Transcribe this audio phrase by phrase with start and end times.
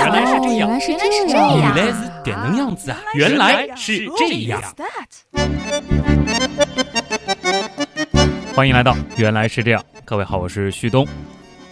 [0.00, 0.96] 原来是这样，原来是
[1.28, 2.98] 这样，原来是这能样子啊！
[3.14, 4.62] 原来是这样。
[8.54, 11.06] 欢迎来到《原来是这样》，各位好，我是旭东，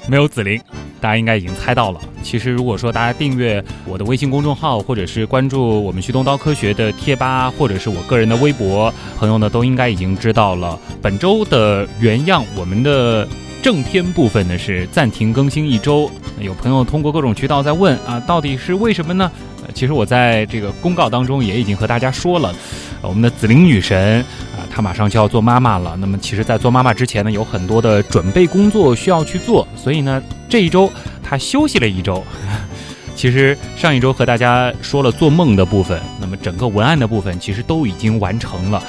[0.06, 0.61] 没有紫菱，
[1.01, 1.99] 大家应该已经猜到了。
[2.22, 10.79] 其实如果说大家订阅我的微信公众号，或者是关注我们旭东刀科学的贴吧，或者是我个人的微博，朋友呢都应该已经知道了。
[11.01, 13.26] 本周的原样，我们的
[13.63, 16.11] 正片部分呢是暂停更新一周。
[16.41, 19.30] 有朋友通过各种渠道在问啊，到底是为什么呢？
[19.74, 22.55] 其实我在这个公告当中也已经和大家说了，
[23.02, 24.20] 我们的紫菱女神
[24.56, 25.95] 啊，她马上就要做妈妈了。
[26.01, 30.90] 那么，其实，在做妈妈之前呢，有很多的准备工作需要去做，所以呢，这一周
[31.23, 32.24] 她休息了一周。
[33.15, 38.82] 其实上一周和大家说了做梦的部分，那么整个文案的部分其实都已经完成了，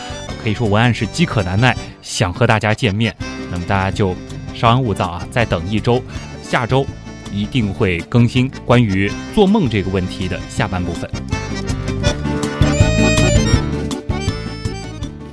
[0.44, 3.14] 可以说文案是饥渴难耐，想和大家见面。
[3.52, 4.16] 那么大家就
[4.60, 6.04] 稍安勿躁啊，再等一周，
[6.44, 6.86] 下周。
[7.32, 11.08] 一定会更新关于做梦这个问题的下半部分。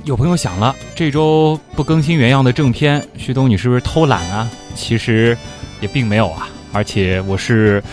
[0.03, 4.47] 有朋友想了，这周不更新原样的正片，旭东你是不是偷懒啊？
[4.75, 5.35] 其实
[5.81, 7.83] 也并没有啊，而且我是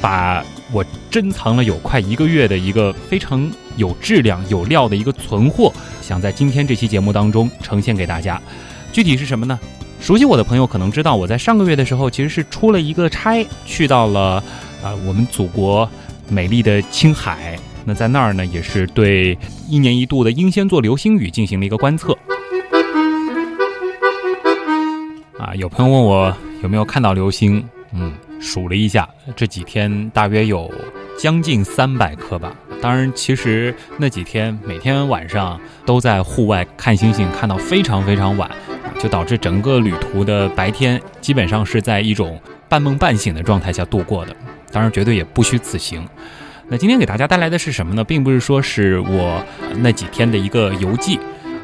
[0.00, 8.40] 把我珍藏了有快一个月的一个非常有质量、有料的一个存货，想在今天这期节目当中呈现给大家。
[8.92, 9.58] 具体是什么呢？
[10.00, 14.42] 熟悉我的朋友可能知道，我在上个月的时候其实是出了一个差，去到了
[14.82, 15.88] 啊我们祖国
[16.28, 17.58] 美丽的青海。
[17.84, 19.36] 那在那儿呢，也是对
[19.68, 22.16] 一年一度的英仙座流星雨进行了一个观测。
[25.38, 27.62] 啊，有朋友问我有没有看到流星，
[27.92, 30.70] 嗯，数了一下，这几天大约有
[31.18, 32.54] 将近三百颗吧。
[32.80, 38.50] 当然，其实那几天每天晚上都在户外看星星，看到非常非常晚。
[38.98, 44.34] 就导致整个旅途的白天基本上是在一种半梦半醒的状态下度过的，
[44.72, 46.04] 当然绝对也不虚此行。
[46.66, 48.02] 那今天给大家带来的是什么呢？
[48.02, 49.40] 并不是说是我
[49.76, 51.20] 那几天的一个游记，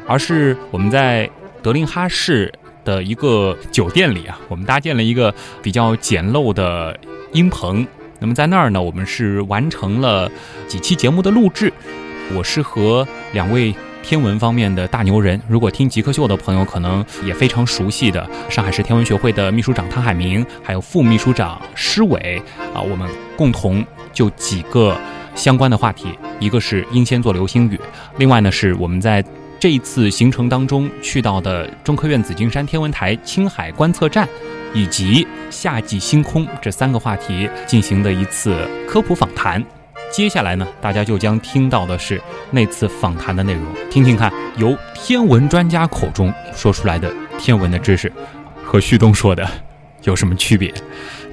[0.07, 1.29] 而是我们在
[1.61, 2.53] 德令哈市
[2.85, 6.97] 的一个酒店里啊，我们搭建了一个比较简陋的
[7.33, 7.85] 音棚。
[8.19, 10.31] 那么在那儿呢，我们是完成了
[10.67, 11.71] 几期节目的录制。
[12.35, 13.73] 我是和两位。
[14.07, 22.39] 天文方面的大牛人，如果听极客秀的朋友可能也非常熟悉的上海市天文学会的秘书长汤海明，还有副秘书长施伟
[22.71, 23.83] 啊，我们共同
[24.13, 24.95] 就几个
[25.33, 26.09] 相关的话题，
[26.39, 27.79] 一个是英仙座流星雨，
[28.17, 29.25] 另外呢是我们在
[29.59, 34.27] 这一次行程当中去到的中科院紫金山天文台青海观测站，
[34.73, 39.63] 以及夏季星空这三个话题进行的一次科普访谈。
[40.11, 42.21] 接下来呢，大家就将听到的是
[42.51, 48.11] 那次访谈的内容，听听看，由天文专家口中说出来的天文的知识，
[48.63, 49.49] 和旭东说的
[50.03, 50.71] 有什么区别？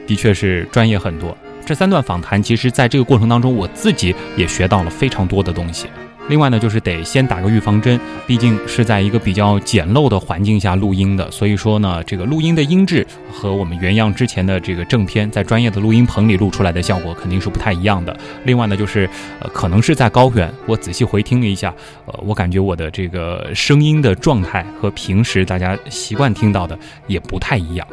[0.06, 1.36] 的确是专业很多。
[1.64, 5.86] 这三段访谈，其实在这个过程当中，我自己也学到了非常多的东西。
[6.28, 18.16] 另外呢，就是得先打个预防针，毕竟是在一个比较简陋的环境下录音的，所以说呢，这个录音的音质和我们原样之前的这个正片在专业的录音棚里录出来的效果肯定是不太一样的。
[18.44, 19.08] 另外呢，就是
[19.40, 21.74] 呃，可能是在高原，我仔细回听了一下，
[22.06, 26.78] 呃，我感觉我的这个声音的状态和平时大家习惯听到的
[27.08, 27.86] 也不太一样。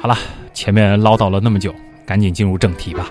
[0.00, 0.16] 好了，
[0.52, 3.10] 前面唠叨了那么久，赶紧进入正题吧。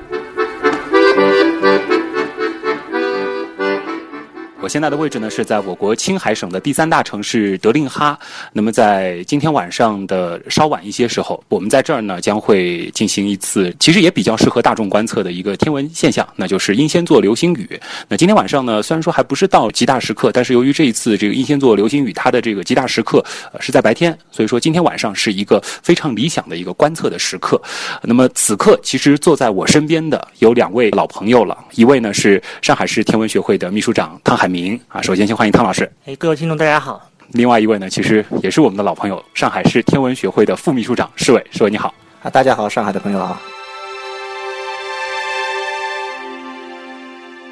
[4.63, 8.17] 我现在的位置呢是在我国青海省的第三大城市德令哈。
[8.53, 17.77] 那么在今天晚上的稍晚一些时候，我们在这儿呢将会进行一次，其实也比较适合大众观测的一个天文现象，那就是英仙座流星雨。
[18.07, 23.21] 那今天晚上呢，虽然说还不是到极大时刻，但是由于这一次这个英仙座流星雨它的这个极大时刻
[23.59, 27.61] 是在白天，所以说今天晚上是一个非常理想的一个观测的时刻。
[28.01, 34.52] 那么此刻其实坐在我身边的有两位老朋友了，一位呢是上海市天文学会的秘书长汤海。
[34.53, 35.91] 明啊，首先先欢迎汤老师。
[36.05, 37.01] 哎，各位听众大家好。
[37.31, 41.43] 另外一位呢，其实也是我们的老朋友，上海市天文学会的副秘书长施伟。
[41.49, 41.91] 施伟你好。
[42.21, 43.35] 啊，大家好，上海的朋友好。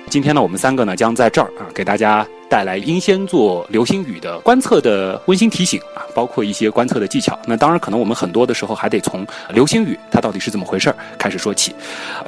[0.09, 7.39] 今天呢，我们三个呢将在这儿啊，给大家带来英仙座流星雨的观测的温馨提醒啊，包括一些观测的技巧。
[7.48, 11.74] 那当然，可能我们很多的时候还得从流星雨它到底是怎么回事开始说起。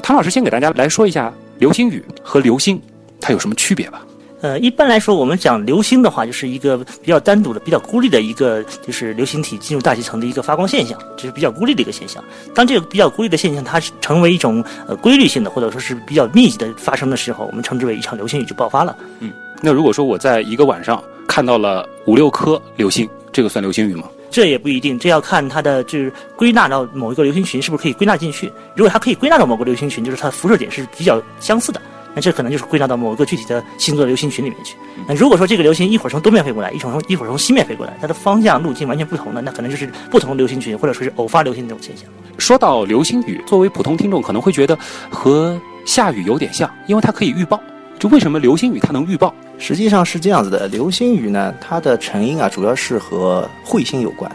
[0.01, 2.81] 汤老师先给大家来说一下流星雨和流星
[3.21, 4.01] 它有什么区别吧。
[4.43, 12.21] 呃，一般来说，我们讲流星的话，就是一个比较单独的、比较孤立的一个，就是流星体进入大气层的一个发光现象，这是比较孤立的一个现象。
[12.53, 18.97] 当这个比较孤立的现象它是成为一种呃规律性的，或者说是比较密集的发生的时候，我们称之为一场流星雨就爆发了。
[19.19, 19.31] 嗯，
[19.61, 24.09] 那如果说我在一个晚上看到了五六颗流星，这个算流星雨吗？
[24.29, 28.51] 这也不一定，这要看它的就是归纳到某一个流星群是不是可以归纳进去。
[28.75, 31.81] 如果它可以归纳到某个流星群，就是它的辐射点是比较相似的，
[32.15, 34.75] 那这可能就是归纳到某个具体的星座流星群里面去。
[35.07, 42.05] 那如果说这个流星一会儿从东面飞过来，一会儿从一会儿从西面飞过来，它的方向路径完全不同的，那可能就是不同的流星群，或者说是偶发流星这种现象。
[42.37, 44.77] 说到流星雨，作为普通听众可能会觉得
[45.09, 47.59] 和下雨有点像，因为它可以预报。
[47.99, 49.33] 就为什么流星雨它能预报？
[49.57, 54.29] 实际上是这样子的，流星雨呢，它的成因啊，主要是和彗星有关。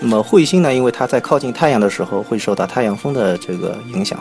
[0.00, 4.18] 那么彗星呢，因为它在靠近太阳的时候，会受到太阳风的这个影响，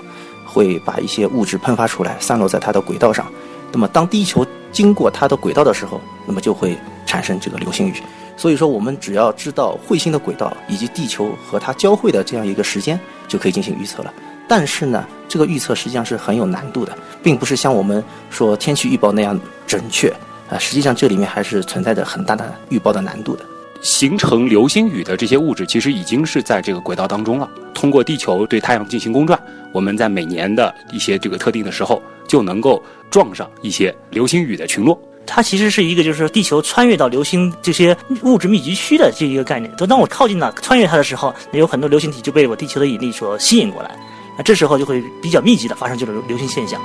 [0.49, 3.25] 会把一些物质喷发出来，散落在它的轨道上。
[3.71, 6.75] 那么当地球经过它的轨道的时候，那么就会
[7.05, 7.93] 产生这个流星雨。
[8.35, 14.13] 所以说，我们只要知道彗星的轨道以及地球和它交汇的这样一个时间，就可以进行预测了。
[14.47, 20.09] 但是呢，这个预测实际上是很有难度的，并不是像我们说天气预报那样准确
[20.49, 20.57] 啊。
[20.57, 23.45] 实际上这里面还是存在着很大的预报的难度的。
[23.81, 27.49] 形成流星雨的这些物质，其实已经是在这个轨道当中了。
[27.73, 29.39] 通过地球对太阳进行公转，
[29.71, 34.99] 我们在每年的一些这个特定的时候，就能够撞上一些流星雨的群落。
[35.25, 39.71] 它其实是一个，就是地球穿越到流星这些物质密集区的这一个概念。
[39.77, 43.95] 等当我靠近了穿越它的时候，那有很多流星体就被我地球的引力所吸引过来，
[44.37, 46.81] 那这时候就会比较密集的发生这种流星现象。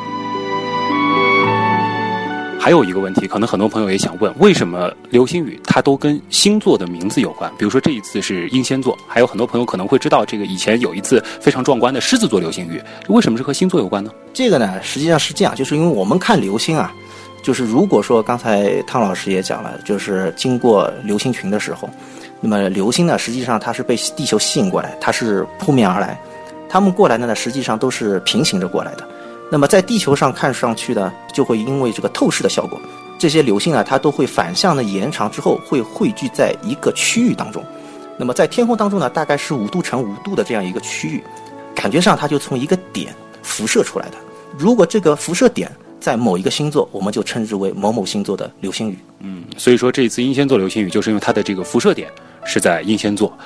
[2.65, 7.53] 还有一个问题，可能很多朋友也想问：为什么流星雨它都跟星座的名字有关？
[7.59, 14.11] 比如说这一次是英仙座，还有很多朋友可能会知道，这个以前有一次非常壮观的狮子座流星雨，为什么是和星座有关呢？
[14.33, 16.91] 这个呢，实际上是这样，就是因为我们看流星啊，
[17.43, 21.87] 就是如果说刚才汤老师也讲了，就是经过流星群的时候，
[22.41, 26.19] 那么流星呢，实际上它是被地球吸引过来，它是扑面而来，
[26.67, 29.07] 它们过来的呢，实际上都是平行着过来的。
[29.51, 32.81] 那么在地球上看上去呢，就会因为这个透视的效果，
[33.19, 37.63] 这些流星啊，它都会反向的延长之后，会汇聚在一个区域当中。
[38.19, 41.23] 那么在天空当中呢，大概是五度乘五度的这样一个区域，
[41.75, 44.17] 感觉上它就从一个点辐射出来的。
[44.57, 45.71] 如果这个辐射点
[46.01, 48.99] 在某一个星座，我们就称之为某某星座的流星雨。
[49.21, 52.09] 嗯，所以说这一次英仙座流星雨，就是因为它的这个辐射点
[52.45, 53.37] 是在英仙座。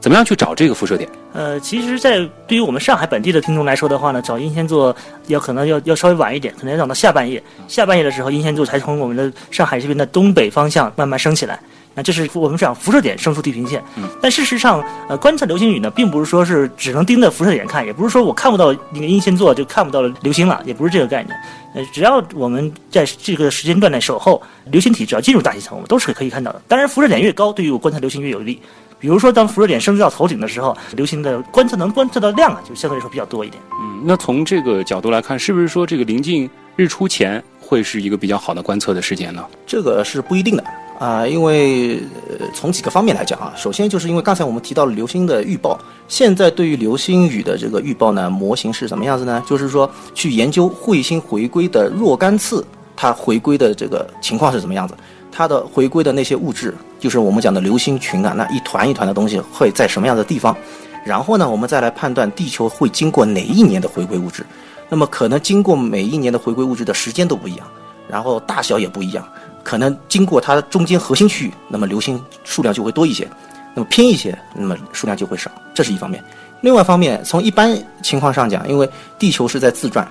[0.00, 1.08] 怎么样去找这个辐射点？
[1.32, 4.94] 呃，其实，在对于我们上海本地的听众来说的话呢，找英仙座
[5.26, 7.42] 要可能要要稍微晚一点，可能要等到下半夜。
[7.66, 11.58] 下半夜的时候，英仙座才从我们的上海这边的东北方向慢慢升起来。
[11.94, 13.82] 那这是我们讲辐射点升出地平线。
[14.20, 21.34] 但事实上，呃，观测流星雨呢，并不是说是只能盯着辐射点看，也不是说我看不到那个英仙座就看不到流星了，也不是这个概念。
[21.74, 24.40] 呃，只要我们在这个时间段内守候，
[24.70, 26.60] 流星体只要进入大气层，我们都是可以看到的。
[26.68, 28.60] 当然，辐射点越高，对于我观测流星越有利。
[28.98, 33.62] 比如说，当辐射点升至到头顶的时候，流星的观测能观测到量啊，就相对来说比较多一点。
[33.80, 39.44] 嗯，那从这个角度来看，是不是说这个临近日出前会是一个比较好的观测的时间呢？
[39.66, 40.64] 这个是不一定的
[40.98, 41.96] 啊，因为
[42.28, 45.78] 呃，从几个方面来讲啊，首先就是因为刚才我们提到了流星的预报，
[46.08, 49.42] 现在对于流星雨的这个预报呢，模型是什么样子呢？
[49.46, 52.64] 就是说去研究彗星回归的若干次，
[52.96, 54.94] 它回归的这个情况是什么样子。
[55.36, 60.56] 它的回归的那些物质，就是我们讲的流星群啊，那一团一团的东西会在什么样的地方？
[61.04, 64.46] 然后呢，我们再来判断地球会经过哪一年的回归物质。
[64.88, 67.66] 那么可能经过每一年的回归物质的时间都不一样，
[68.08, 69.28] 然后大小也不一样。
[69.62, 73.26] 可能经过它中间核心区域，那么流星数量就会多一些；
[73.74, 75.50] 那么偏一些，那么数量就会少。
[75.74, 76.24] 这是一方面。
[76.62, 78.88] 另外一方面，从一般情况上讲，因为
[79.18, 80.08] 地球是在自转。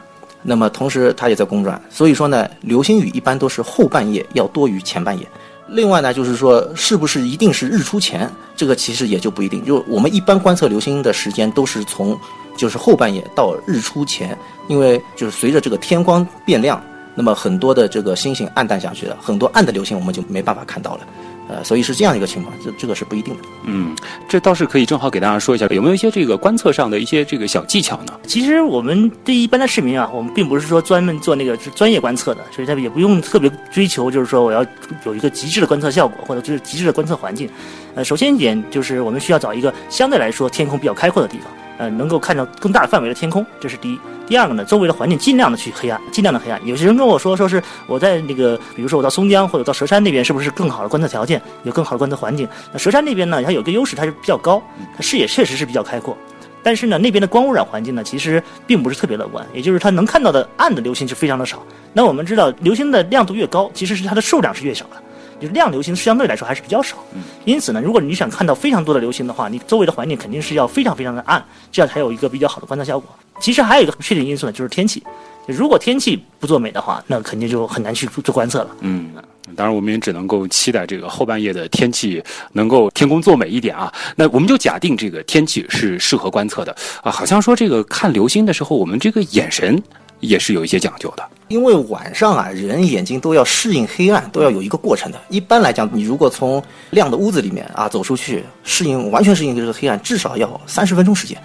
[0.47, 5.27] 那么同时它也在公转，所以说呢，流星雨一般都是后半夜要多于前半夜。
[5.67, 9.65] 另外呢，就是说是不是一定是日出前，这个其实也就不一定。
[9.65, 12.15] 就我们一般观测流星的时间都是从
[12.55, 14.37] 就是后半夜到日出前，
[14.67, 16.79] 因为就是随着这个天光变亮，
[17.15, 21.07] 那么很多的这个星星暗淡下去了，很多暗的流星我们就没办法看到了。
[21.47, 23.43] 呃，所以是这样一个情况，这这个是不一定的。
[23.65, 23.95] 嗯，
[24.27, 28.19] 这倒是可以正好给大家说一下，有没有一些这个观测上的一些这个小技巧呢？
[28.25, 34.65] 其实我们对一般的市民啊，我们并不是说专门做那个专业观测的，所以他也不用特别追求，就是说我要
[35.05, 37.49] 有一个极致的观测效果，或者就是极致的观测环境。
[37.93, 43.99] 呃，首先一点就是我们需要找一个相对来说天空比较开阔的地方，呃，能够看到更大范围的天空，这是第一。
[44.27, 46.59] 第二个呢，周围的环境尽量的去黑暗，尽量的黑暗。
[46.65, 52.47] 有些人跟我说，说是我在那个，比如说我到松江或者到佘山那边，是不是更好的观测条件，有更好的观测环境？
[52.73, 54.61] 那佘山那边呢，它有个优势，它是比较高，
[54.95, 56.17] 它视野确实是比较开阔。
[56.63, 61.61] 但是呢，那边的光污染环境呢，其实并不是特别乐观，也就是它能看到的暗的流星就非常的少。
[61.93, 65.03] 那我们知道，流星的亮度越高，其实是它的数量是越少的。
[65.39, 66.97] 就是亮流星相对来说还是比较少。
[67.43, 73.09] 因此呢，如果你想看到非常多的流星的话，你周围的环境肯定是要非常非常的暗，这样才有一个比较好的观测效果。
[73.39, 75.03] 其实还有一个不确定因素呢，就是天气。
[75.47, 78.69] 如果天气不作美的话，那肯定就很难去做观测了。
[78.79, 79.11] 嗯，
[79.55, 82.23] 当然，我们也只能够期待这个后半夜的天气
[82.53, 83.93] 能够天公作美一点啊。
[84.15, 87.11] 那我们就假定这个天气是适合观测的啊。
[87.11, 89.79] 好像说这个看流星的时候，我们这个眼神
[90.19, 91.23] 也是有一些讲究的。
[91.47, 95.21] 因为晚上啊，人眼睛都要适应黑暗，都要有一个过程的。
[95.29, 101.39] 一般来讲，你如果从亮的屋子里面啊走出去，适应完全适应这个黑暗，至少要三十分钟时间。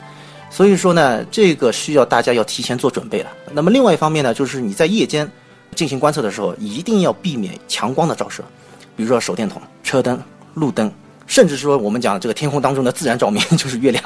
[0.50, 3.30] 所以说呢，这个需要大家要提前做准备了。
[3.52, 5.30] 那么另外一方面呢，就是你在夜间
[5.74, 8.42] 进行观测的时候，一定要避免强光的照射，
[8.96, 10.18] 比如说手电筒、车灯、
[10.54, 10.90] 路灯，
[11.30, 14.02] 甚至说我们讲这个天空当中的自然照明， 就是月亮，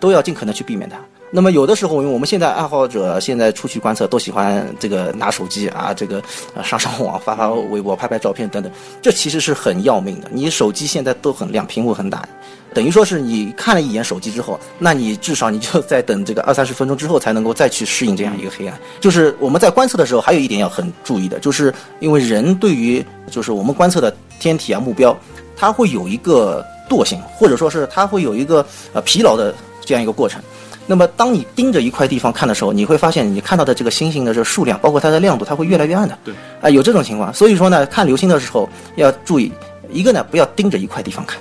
[0.00, 0.98] 都要尽可能去避免它。
[1.30, 6.18] 那么有的时候，因为我们现在爱好者现在出去观测都喜欢这个拿手机啊，这个
[6.52, 10.28] 啊上上网、发发微博、拍拍照片等等，这其实是很要命的。
[10.32, 12.28] 你手机现在都很亮，屏幕很大，
[12.74, 18.76] 等于说是你看了一眼手机之后，那你至少你就在等这个二三十分钟之后才能够再去适应这样一个黑暗。
[19.00, 25.16] 就是我们在观测的时候，还有一点要很注意的，就是因为人对于就是我们观测的天体啊目标，
[25.56, 30.42] 它会有一个惰性，或者说是它会有一个呃疲劳的这样一个过程。
[30.86, 36.18] 那么，当你盯着一块地方看的时候，你会发现你看到的这个星星的这个数量，包括它的亮度，它会越来越暗的。
[36.22, 37.32] 对，啊，有这种情况。
[37.32, 39.50] 所以说呢，看流星的时候要注意，
[39.90, 41.40] 一个呢不要盯着一块地方看，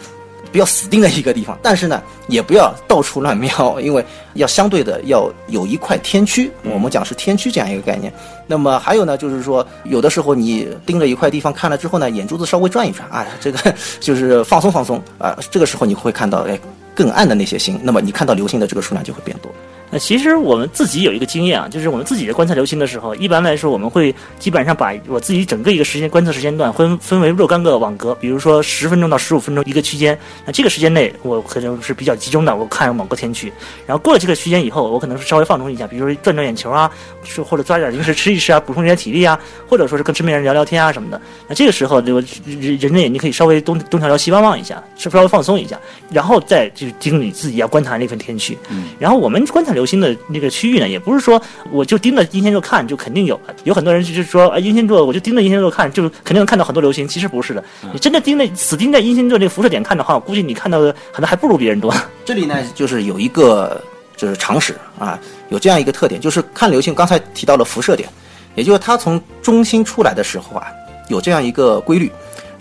[0.53, 4.05] 不要死盯着一个地方，但是呢也不要到处乱瞄， 因为
[4.35, 6.49] 要相对的要有一块天区。
[6.63, 8.13] 我们讲是天区这样一个概念。
[8.47, 16.57] 那么还有呢，就是说有的时候你盯着一块地方看了之后呢，眼珠子稍微转一转，啊，这个就是放松放松啊，这个时候你会看到，哎。
[16.95, 19.51] 更暗的那些星，那么你看到流星的这个数量就会变多。
[19.93, 30.17] 那其实我们自己有一个经验啊，就是我们自己在观测流星的时候，一般来说我们会基本上把我自己整个一个时间观测时间段分分为若干个网格，比如说十分钟到十五分钟一个区间。
[30.47, 33.53] 那这个时间内我可能是比较集中的，我看某个天区。
[33.85, 36.89] 然后过了这个区间以后，我可能是稍微放松一下，比如说转转眼球啊，
[37.23, 41.21] 是或者抓点零食吃一吃啊，补充一点体力啊，或者说是跟身边人聊聊天啊什么的。
[41.47, 48.57] 那这个时候，就人人的眼睛可以稍微东东瞧瞧西望望一下，是稍微放松一下，然后再就是盯你自己要观察那份天区。
[48.69, 48.85] 嗯。
[48.97, 50.63] 然后我们观测流星的那个区。
[50.63, 57.05] 区域呢，也不是说我就盯着英仙座看就肯定有，有很多人就是说啊，英仙座我就盯着英仙座看，就肯定能看到很多流星。
[57.05, 57.61] 其实不是的，
[57.91, 61.93] 你真的盯着死盯在英仙座这个辐射点看的话，我估计你看到的可能还不如别人多。
[62.23, 63.83] 这里呢，就是有一个
[64.15, 68.07] 就是常识啊，有这样一个特点，就是看流星，刚才提到了辐射点，
[68.55, 70.67] 也就是它从中心出来的时候啊，
[71.09, 72.09] 有这样一个规律，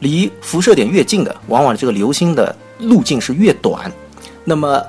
[0.01, 3.89] 离辐射点越近的，往往这个流星的路径是越短，
[4.43, 4.85] 那么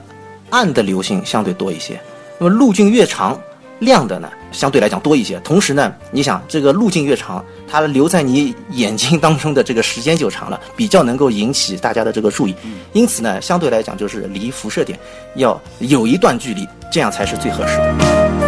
[0.50, 2.02] 暗的流星相对多一些。
[2.40, 3.40] 那么路径越长，
[3.80, 5.40] 亮的呢相对来讲多一些。
[5.42, 12.56] 同时呢，你想这个路径越长，它留在你眼睛当中的这个时间就长了，比较能够引起大家的这个注意。
[12.94, 14.98] 因此呢，相对来讲就是离辐射点
[15.36, 18.43] 要有一段距离，这样才是最合适的。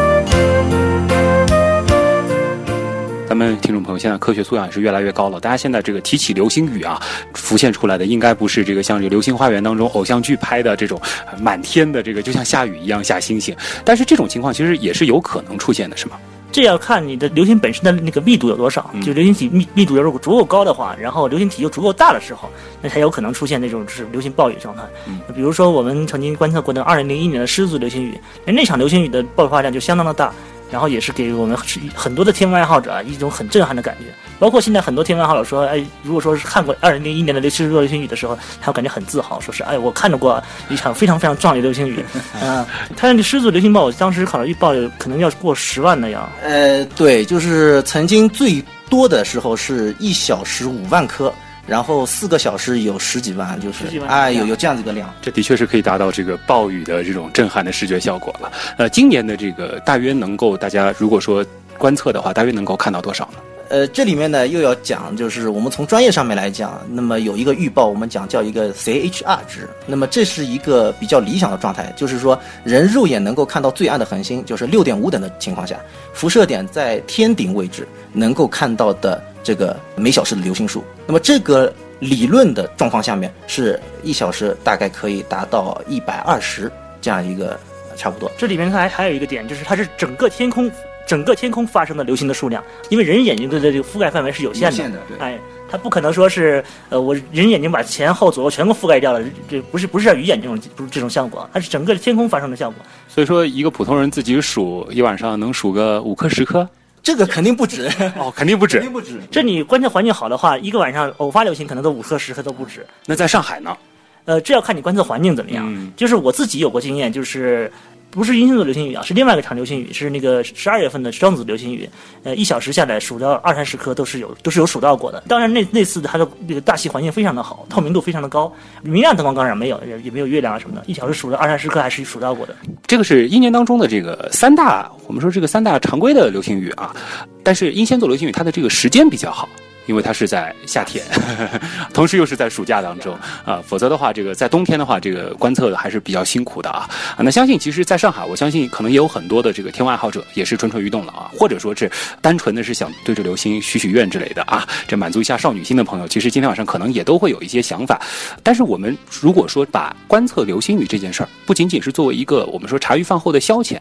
[3.36, 5.42] 咱们听众朋友，现在科学素养也是越来越高了。
[5.42, 6.98] 大家现在这个提起流星雨啊，
[7.34, 10.98] 浮现出来的应该不是这个像这个《流星花园》当中偶像剧拍的这种
[11.38, 13.54] 满天的这个就像下雨一样下星星。
[13.84, 16.15] 但是这种情况其实也是有可能出现的，是吗？
[16.50, 18.89] 这要看你的流星本身的那个密度有多少。
[19.04, 22.50] 就流星体密密度如果足够高的话，然后流星体又足够大的时候，
[22.82, 24.84] 那才有可能出现那种就是流星暴雨状态。
[25.08, 30.34] 嗯，比如说我们曾经观测过的二零零一年的狮子流星雨，那场流星雨的爆发量就相当的大。
[30.75, 31.58] 然后也是给我们
[31.94, 42.03] 很多的天文爱好者啊一种很震撼的感觉，包括现在很多天文爱好者说，哎，如果说是看过二零零一年的流星落流星雨的时候，他感觉很自豪，说是哎，我看到过一场非常非常壮丽的流星雨。
[42.41, 42.67] 啊，
[42.98, 46.29] 他那狮子流星暴，当时考虑预报可能要过十万那样。
[46.44, 51.34] 呃，对，就是曾经最多的时候是一小时五万颗。
[51.68, 58.52] 然后四个小时有十几万，就是哎，有有这样子一个量，这的确是可以达到这个暴雨的这种震撼的视觉效果了。
[58.78, 61.46] 呃，今年的这个大约能够大家如果说
[61.78, 63.40] 观测的话，大约能够看到多少呢？
[63.70, 75.80] 呃，这里面呢又要讲，就是我们从专业上面来讲，那么有一个预报，我们讲叫一个 CHR 值，那么这是一个比较理想的状态，就是说人肉眼能够看到最暗的恒星，就是六点五等的情况下，
[76.14, 79.22] 辐射点在天顶位置能够看到的。
[79.46, 87.56] 这个每小时的流星数，那么这个理论的状况下面是一小时大概可以达到一百二十这样一个
[87.96, 88.32] 差不多。
[88.40, 90.68] 这里面还还有一个点，就是它是整个天空
[91.06, 102.84] 整个天空发生的流星的数量，因为人眼睛的这个覆盖范围是有限的，哎，它不可能说是呃我人眼睛把前后左右全部覆盖掉了，这不是不是像鱼眼这种不是这种效果，它是整个天空发生的效果。
[103.08, 106.68] 所以说，一个普通人自己数一晚上能数个五颗十颗。
[107.04, 109.22] 这个肯定不止哦，肯定不止，肯定不止。
[109.30, 112.84] 这你观测环境好的话，一个晚上偶发流星可能都五颗十颗都不止。
[113.06, 113.78] 那在上海呢？
[114.26, 115.92] 呃，这要看你观测环境怎么样。
[115.96, 117.72] 就是我自己有过经验，就是
[118.16, 121.88] 不是英星座流星雨啊，是另外一个场流星雨，是那个十二月份的双子流星雨。
[122.24, 125.22] 呃，一小时下来数到二三十颗都是有，都是有数到过的。
[125.28, 130.82] 当然那那次它的那个大气环境非常的好，透明度非常的高，明暗灯光当然没有，也也没有月亮啊什么的。
[130.88, 132.56] 一小时数了二三十颗还是数到过的。
[132.88, 136.96] 这个是一年当中的这个三大，我们说这个三大常规的流星雨啊，
[137.44, 139.50] 但是英仙座流星雨它的这个时间比较好。
[139.86, 141.06] 因为它是在夏天，
[141.94, 146.89] 同时又是在暑假当中啊，否则的话，这个在冬天的话，这个观测的还是比较辛苦的啊。
[147.15, 151.89] 啊，那相信其实在上海，我相信可能也有很多的这个天文爱好者也是蠢蠢欲动了啊，或者说是
[152.22, 158.01] 单纯的是想对着流星许许愿之类的啊，这满足一下少女心的朋友，其实今天晚上可能也都会有一些想法。
[158.44, 163.77] 但是我们如果说把观测流星雨这件事儿，不仅仅是作为一个我们说茶余饭后的消遣，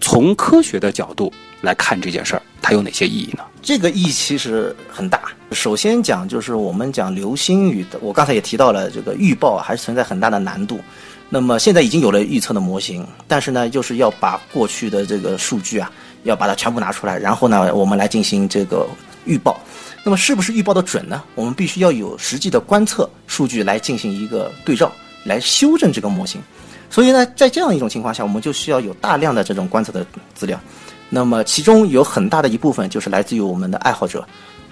[0.00, 1.32] 从科学的角度
[1.66, 3.42] 来看这件事儿，它有哪些意义呢？
[3.60, 5.20] 这个意义其实很大。
[5.52, 10.80] 首先讲就是我们讲流星雨的，我刚才也提到了这个预报还是存在很大的难度。
[11.28, 15.90] 那么现在已经有了预测的模型，但是呢，就是要把过去的这个数据啊，
[16.22, 18.86] 要把它全部拿出来，然后呢，我们来进行这个
[19.24, 19.60] 预报。
[20.04, 21.20] 那么是不是预报的准呢？
[21.34, 24.92] 我们必须要有实际的观测数据来进行一个对照，
[25.24, 26.40] 来修正这个模型。
[26.88, 30.58] 所以呢，在这样一种情况下，我们就需要有大量的这种观测的资料。
[31.08, 34.26] 那么其中有很大的一部分就是来自于我们的爱好者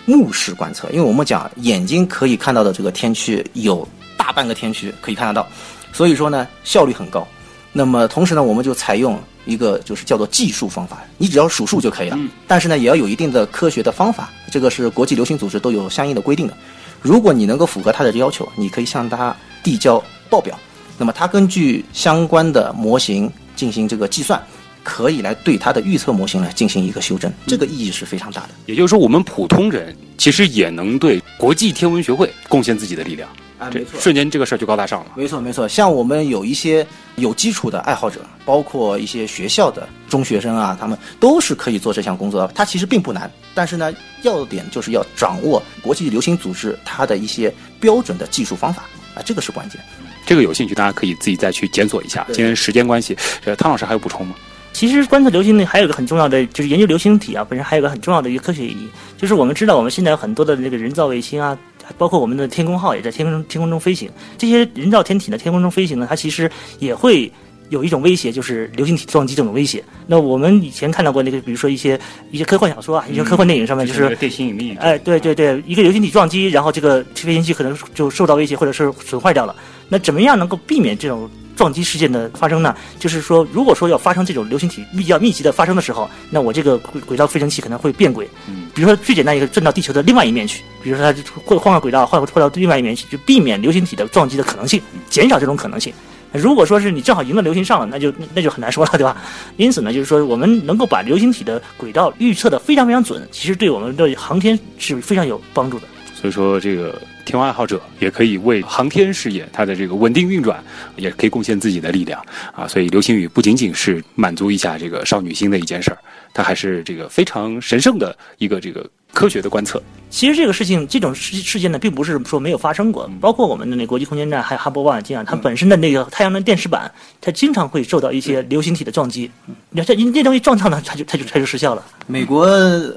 [0.04, 3.86] 目视观测，因为我们讲眼睛可以看到的这个天区有
[4.16, 5.46] 大半个天区可以看得到，
[5.92, 7.26] 所以说呢效率很高。
[7.72, 12.18] 那么同时呢，我们就采用一个就是叫做计数方法，你只要数数就可以了。
[12.46, 16.54] 但是呢，也要有一定的科学的方法，这个是国际流行组织都有相应的规定的。
[17.02, 20.58] 如果你能够符合它的要求，你可以向它递交报表，
[20.96, 24.40] 那么它根据相关的模型进行这个计算。
[24.84, 28.50] 可以来对它的预测模型来进行一个修正，这个意义是非常大的。
[28.66, 33.28] 也就是说，我们普通人其实也能对国际天文学会贡献自己的力量。
[33.56, 35.12] 啊，没错，瞬间这个事儿就高大上了。
[35.16, 35.66] 没错，没错。
[35.66, 42.52] 像我们有一些有基础的爱好者，包括一些学校的中学生啊，他们都是可以做这项工作的。
[42.52, 48.82] 它其实并不难，但是呢，要点就是要掌握国际流行组织它的一些标准的技术方法
[49.14, 49.80] 啊，这个是关键。
[50.26, 52.26] 这个有兴趣，大家可以自己再去检索一下。
[52.32, 54.34] 今天时间关系，呃，汤老师还有补充吗？
[54.74, 61.56] 其实观测流星呢，还有一个很重要的，就是研究流星体啊，本身还有个很重要的一个科学意义，就是我们知道我们现在有很多的那个人造卫星啊，
[61.96, 64.10] 包括我们的天宫号也在天空天空中飞行。
[64.36, 67.30] 这些人造天体呢，天空中飞行呢，它其实也会
[67.68, 69.82] 有一种威胁，就是流星体撞击这种威胁。
[70.08, 71.98] 那我们以前看到过那个，比如说一些
[72.32, 74.76] 一些科幻小说啊，一些科幻电影上面，就是电心引力。
[74.80, 79.54] 哎，对对对，一个流星体撞击，然后这个飞行器可能就受到威胁，或者是损坏掉了。
[79.88, 81.30] 那怎么样能够避免这种？
[81.56, 88.28] 撞击事件的发生呢，就是说，如果说要发生这种流星体比较密集的发生的时候，那我这个轨轨道飞行器可能会变轨。
[88.48, 95.92] 嗯，比如说最简单一个，转到地球的另外一面去，比如说它会换个轨道，换换到另外一面去，就避免流星体的撞击的可能性，减少这种可能性。
[96.32, 99.16] 如果说是你正好迎到流星上了，那就那就 很难说了，对吧？
[99.56, 105.86] 因此呢，就是说我们能够把流星体的轨道预测的非常非常准，其实对我们的航天是非常有帮助的。
[106.14, 107.00] 所以说这个。
[107.24, 110.62] 天文爱好者也可以为航天事业它的这个稳定运转，
[110.96, 112.68] 也可以贡献自己的力量啊！
[112.68, 115.98] 所以流星雨不仅仅是满足一下这个少女心的一件事儿，
[116.32, 118.88] 它还是这个非常神圣的一个这个。
[119.14, 123.08] 科学的观测，其实这个事情，这种事事件呢，并不是说没有发生过。
[123.20, 129.30] 包括我们的那国际空间站，还有哈勃望远镜啊，它本身的那个太阳能电池板，它经常会受到一些流星体的撞击。
[129.70, 131.86] 你看，这那东西撞上呢，它就它就它就失效了。
[132.08, 132.44] 美国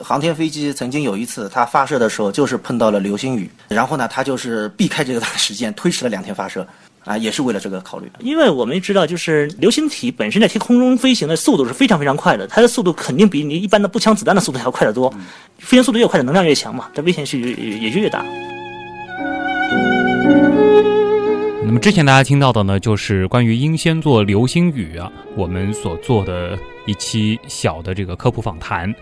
[0.04, 6.68] 航天飞机曾经有一次，它发射的时候就是碰到了流星雨，然后呢，它就是避开这个时间，推迟了两天发射。
[7.04, 8.12] 啊，也是为了这个考虑。
[8.20, 15.10] 因为我们知道，就是流星体本身在天空中飞行的速度是非常非常快的，它的速度肯定比你一般的步枪子弹的速度还要快得多。
[15.58, 18.26] 飞行速度越快，的能量越强嘛，它危险性也也就越大。
[21.64, 28.94] 那么之前大家听到的呢，就是关于英仙座流星雨啊，我们所做的一期小的这个科普访谈。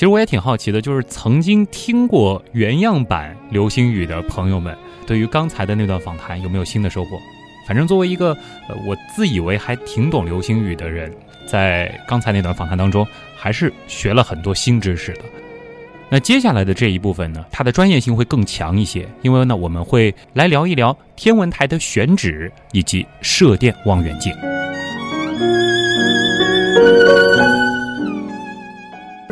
[0.00, 4.74] 其实我也挺好奇的，就是曾经听过原样版流星雨的朋友们。
[5.06, 7.18] 对于刚才的那段访谈有没有新的收获？
[7.68, 8.28] 反正作为一个
[8.66, 11.12] 呃，我自以为还挺懂流星雨的人，
[11.46, 15.20] 在刚才那段访谈当中，还是学了很多新知识的。
[16.08, 24.32] 那接下来的这一部分呢，它的专业性会更强一些，因为呢，我们会来聊一聊天文台的选址以及射电望远镜。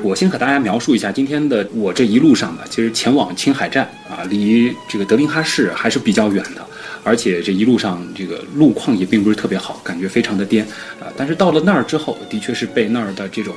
[0.03, 6.67] 我先和大家描述一下今天的我这一路上吧，其实前往青海站啊，离这个德林哈市还是比较远的，
[7.03, 10.65] 而且这一路上这个路况也并不是特别好，感觉非常的颠
[11.01, 11.07] 啊。
[11.17, 13.55] 但是到了那儿之后，的确是被那儿的这种，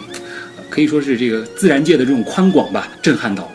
[0.69, 3.51] 可以说是这个自然界的这种宽广吧震撼到了。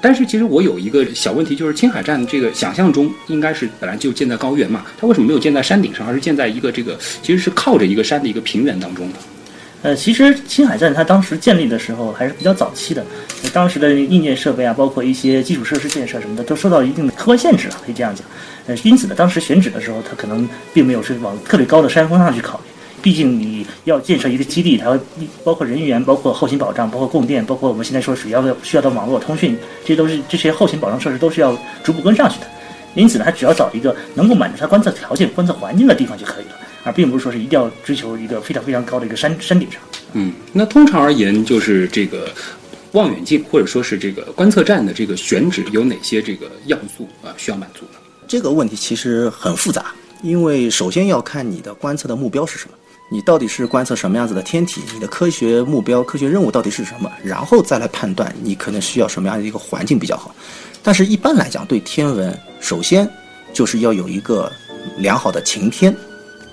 [0.00, 9.18] 但是其实我有一个小问题，就是青海站这个想象中应该是本来就建在高原嘛，它为什么没有建在山顶上，而是建在一个这个其实是靠着一个山的一个平原当中的？
[9.82, 13.02] 呃，其实青海站它当时建立的时候还是比较早期的，
[13.52, 18.24] 当时的硬件设备啊，包括一些基础设施建设什么的，都受到一定的客观限制了，可以这样讲。
[18.66, 22.64] 呃，因此呢，当时选址的时候，它可能并没有是往特别高的山峰上去考虑。
[23.00, 25.00] 毕竟你要建设一个基地，它会
[25.42, 32.46] 包括人员、包括后勤保障、包括供电、包括我们现在说主要的需要的网络通讯，这都是这些后勤保障设施都是要逐步跟上去的。
[32.94, 36.59] 因此呢，它只要找一个能够满足它观测条件、观测环境的地方就可以了。
[36.82, 39.80] 而并不是说是一定要追求一个非常非常高的一个山山顶上。
[40.12, 42.32] 嗯，那通常而言，就是这个
[42.92, 47.98] 望远镜或者说是这个观测站的这个选址有哪些这个要素啊需要满足呢？
[48.26, 49.86] 这个问题其实很复杂，
[50.22, 52.74] 因为首先要看你的观测的目标是什么，
[53.10, 60.34] 你到底是观测什么样子的天体，你的科学目标、科学任务到底是什么，然后再来判断你可能需要什么样的一个环境比较好。
[60.82, 63.08] 但是，一般来讲，对天文，首先
[63.52, 64.50] 就是要有一个
[64.98, 65.94] 良好的晴天。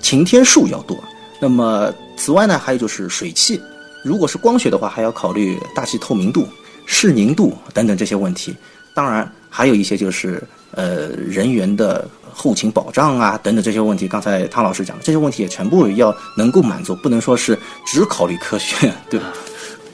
[0.00, 0.98] 晴天数要多，
[1.40, 3.60] 那么此外呢，还有就是水汽，
[4.04, 6.48] 如果是光学的话，还要考虑大气透明度、
[6.86, 8.54] 视宁度等等这些问题。
[8.94, 14.08] 当然，还有一些就是呃人员的后勤保障啊等等这些问题。
[14.08, 19.32] 刚才汤老师讲的这些问题也全部要能够满足，不能说是只考虑科学，对吧？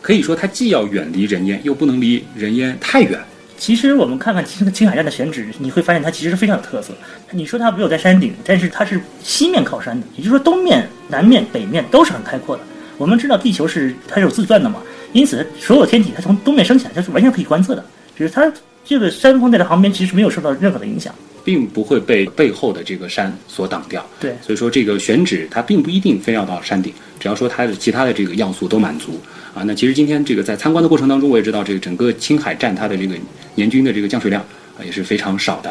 [0.01, 3.23] 可以说它既要远离人烟，又不能离人烟太远。
[3.57, 6.93] 其实我们看看青青海站的选址，你会发现它其实是非常有特色。
[7.31, 12.63] 你说它没有在山顶，但是它是西面靠山的，也就是说东面、南面、北面都是很开阔的。
[12.99, 17.85] 我们知道地球是它是有自转的嘛，因此所有天体它从东面升起来，它是完全可以观测的。
[18.17, 18.53] 只是它
[18.85, 21.15] 这个山峰在它旁边其实没有受到任何的影响。
[21.45, 26.91] 并不会被背后的这个山所挡掉，对，所以说这个选址它并不一定非要到山顶，
[27.21, 29.21] 只要说它的其他的这个要素都满足
[29.55, 29.63] 啊。
[29.65, 33.15] 那其实今天这个在参观的过程当中，我也知道这个整个青海站它的这个
[33.55, 34.43] 年均的这个降水量
[34.79, 35.71] 啊也是非常少的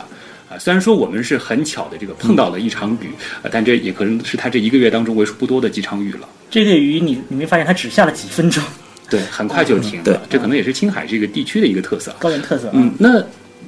[0.50, 0.58] 啊。
[0.60, 3.10] 虽然说我们是很巧的这个碰到了一场雨，
[3.43, 6.28] 啊，但这也可能是它这一个月当中为数不多的几场雨了。
[6.50, 8.63] 这个雨你你没发现它只下了几分钟？
[9.10, 10.22] 对，很快就停了。
[10.30, 12.69] 这可能也是青海这个地区的一个特色，高原特色。
[12.74, 13.24] 嗯，那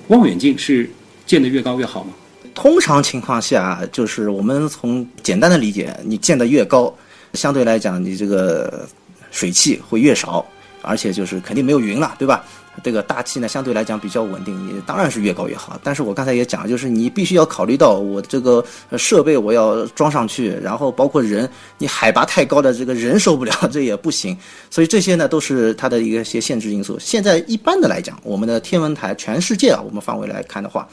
[0.07, 0.89] 望远镜是。
[1.27, 2.13] 建得越高越好吗？
[2.53, 6.95] 通常情况下，就是我们从简单的理解，你建得越高，
[7.33, 8.87] 相对来讲，你这个
[9.35, 10.43] 水汽会越少，
[10.81, 12.43] 而且就是肯定没有云了，对吧？
[12.83, 15.79] 这个大气呢，相对来讲比较稳定，你当然是越高越好。
[15.83, 18.63] 但是我刚才也讲了，就是你必须要考虑到我这个
[18.97, 24.37] 设备我要装上去，然后包括人，你海拔太高的这个人受不了，这也不行。
[24.69, 26.97] 所以这些呢，都是它的一个些限制因素。
[26.99, 30.87] 现在一般的来讲，我们的天文台，全世界啊，我们范围来看的话。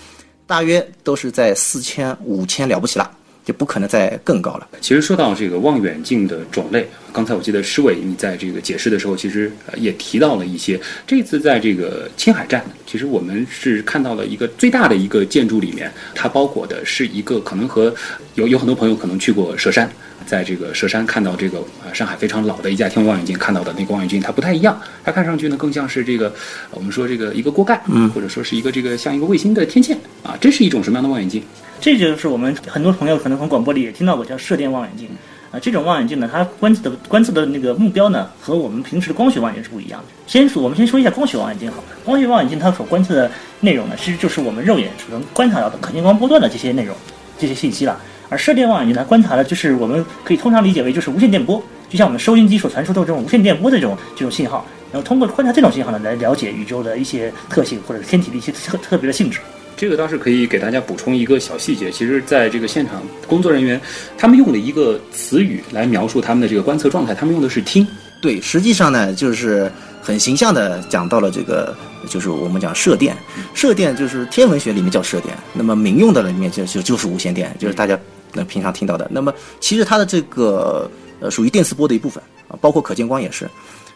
[0.45, 3.11] 大约都是在四千、五千了不起了，
[3.45, 4.69] 就不可能再更高了。
[4.81, 10.81] 其实说到这个望远镜的种类，刚才我记得施伟你在这个解释的时候，其实也提到了一些。
[11.07, 17.95] 这次在这个青海站，其实我们是看到了一个最大的一个建筑里面，它包裹的是一个可能和
[18.35, 19.91] 有有很多朋友可能去过佘山。
[20.25, 26.33] 在这个佘山看到这个啊，上海非常老的一架天文望远镜，看到的那个望远镜它不太一样，它看上去呢更像是这个
[26.71, 31.43] 我们说这个一个锅盖，嗯，或者说是一个这个像一个卫星的天线啊，这是一种什么样的望远镜？
[31.83, 35.09] 这就是我们很多朋友可能从广播里也听到过叫射电望远镜
[35.51, 40.07] 啊，这种望远镜呢，它观测的观测的那个目标呢和我们平时的光学望远镜是不一样的。
[40.29, 46.95] 先说我们先说一下光学望远镜好了，光学望远镜它所观测的内容呢，其实就是我们肉眼所能观察到的可见光波段的这些内容、
[47.37, 48.01] 这些信息了。
[48.29, 59.41] 而射电望远镜呢，观察的就是我们可以通常理解为就是无线电波，就像我们收音机所传输的这种无线电波的这种这种信号，然后通过观察这种信号呢，来了解宇宙的一些特性或者是天体的一些特特别的性质。
[59.77, 63.81] 这个倒是可以给大家补充一个小细节，其实在这个现场工作人员
[64.17, 67.87] 他们用了一个词语来描述他们的这个观测状态，他们用的是听。
[68.21, 71.77] 对，实际上呢，就是很形象的讲到了这个，
[72.09, 73.17] 就是我们讲射电，
[73.55, 77.99] 射电就是天文学里面叫射电，那么民用的里面就就就是无线电，就是大家。
[78.35, 79.31] 那平常听到的，那么
[79.61, 83.47] 其实它的这个呃属于电磁波的一部分啊，包括可见光也是。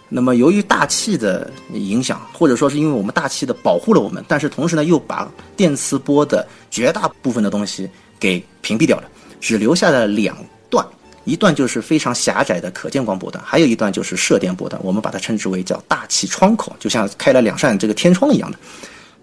[0.09, 9.09] 那么由于大气的影响，或者说是因为我们大气的保护了我们，但是同时呢又把电磁波的绝大部分的东西给屏蔽掉了，
[9.41, 10.37] 只留下了两
[10.71, 10.87] 段，
[11.25, 18.59] 一段就是非常狭窄的可见光波段，还有一段就是射电波段，我们把它称之为叫大气窗口，就像开了两扇这个天窗一样的。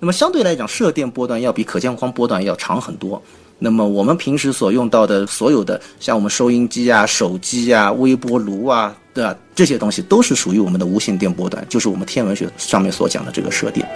[0.03, 3.21] 那么相对来讲，射电波段要比可见光波段要长很多。
[3.57, 9.33] 那么我们平时所用到的所有的，像我们收音机啊、手机啊、微波炉啊，对吧？
[9.55, 13.87] 这些东西都是属于我们的无线电波段，就是我们天文学上面所讲的这个射电。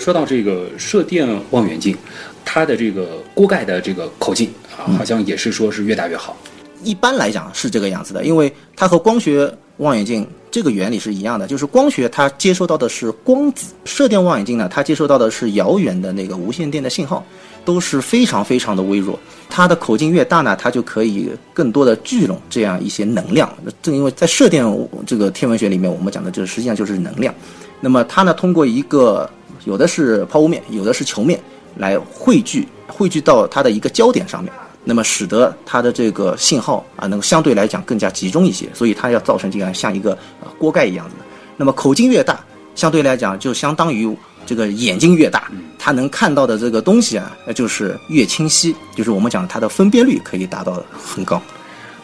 [0.00, 1.96] 说到这个射电望远镜，
[2.44, 6.36] 它的这个锅盖的这个口径啊，好像也是说是越大越好。
[6.82, 17.22] 一般来讲是这个样子的，因为它和光学望远镜这个原理是一样的，就是光学它接收到的是光子，射电望远镜呢它接收到的是遥远的那个无线电的信号，
[17.64, 19.18] 都是非常非常的微弱。
[19.50, 23.52] 它的口径越大呢，它就可以更多的聚拢这样一些能量。
[23.82, 24.64] 正因为在射电
[25.06, 27.34] 这个天文学里面，我们讲的就是实际上就是能量。
[27.80, 29.28] 那么它呢，通过一个
[29.66, 31.38] 有的是抛物面，有的是球面
[31.76, 34.50] 来汇聚，汇聚到它的一个焦点上面。
[34.88, 41.14] 那么使得它的这个信号啊，能够相对来讲更加集中一些，所以它要造成这样像一个呃锅盖一样的。
[41.56, 42.38] 那么口径越大，
[42.76, 44.08] 相对来讲就相当于
[44.46, 51.42] 这个眼睛越大，它能看到的这个东西啊，就是越清晰，就是我们讲它的分辨率可以达到很高。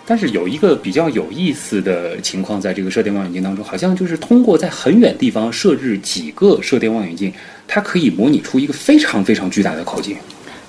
[0.05, 7.33] 但是有一个比较有意思的情况，在这个射电望远镜当中，好像就是通过在很远地方设置几个射电望远镜，
[7.69, 10.17] 它可以模拟出一个非常非常巨大的口径。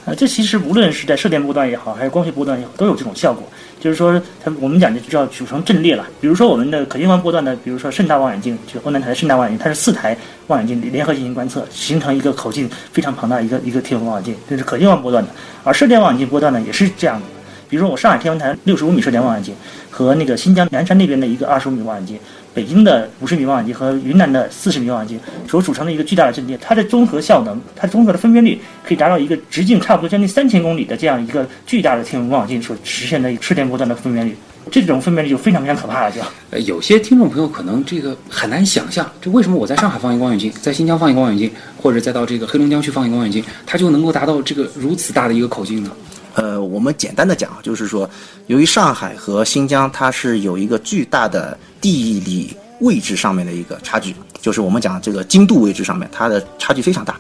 [0.05, 3.43] 啊，这其实无论是在射电波段也好，还是光学波段也好，都有这种效果。
[3.79, 6.05] 就是说，它我们讲的就叫组成阵列了。
[6.19, 15.29] 比如说我们的可见光波段的，比如说盛大望远镜，就欧南台的盛大望远镜，它是四台望远镜联合进行观测，形成一个口径非常庞大一个一个天文望远镜，这是可见光波段的。
[15.63, 17.25] 而射电望远镜波段呢，也是这样的。
[17.69, 19.55] 比如说我上海天文台六十五米射电望远镜
[19.89, 22.19] 和那个新疆南山那边的一个二十五米望远镜。
[22.53, 34.35] 北京的五十米望远镜和云南的四十米望远镜所组成的一个巨大的阵列，它的综合效能，它综合的分辨率可以达到一个直径差不多将近三千公里的这样一个巨大的天文望远镜所实现的射电波段的分辨率，
[34.71, 36.11] 这种分辨率就非常非常可怕了。
[36.11, 45.91] 就呃，有些听众朋友可能这个很难想象，就为什么我在上海放一个望远镜，在新疆放一个望远镜，或者再到这个黑龙江去放一个望远镜，它就能够达到这个如此大的一个口径呢？
[46.35, 48.09] 呃，我们简单的讲，就是说，
[48.47, 57.15] 由于上海和新疆它是有一个巨大的地理位置上面的一个差距，就是我们讲这个经度位置上面，它的差距非常大。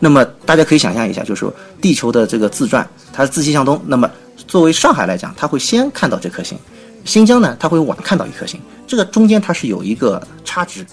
[0.00, 3.80] 那么大家可以想象一下，就是说地球的这个自转，它是自西向东。
[3.86, 4.10] 那么
[4.48, 6.58] 作为上海来讲，它会先看到这颗星；
[7.04, 8.60] 新疆呢，它会晚看到一颗星。
[8.84, 10.84] 这个中间它是有一个差值。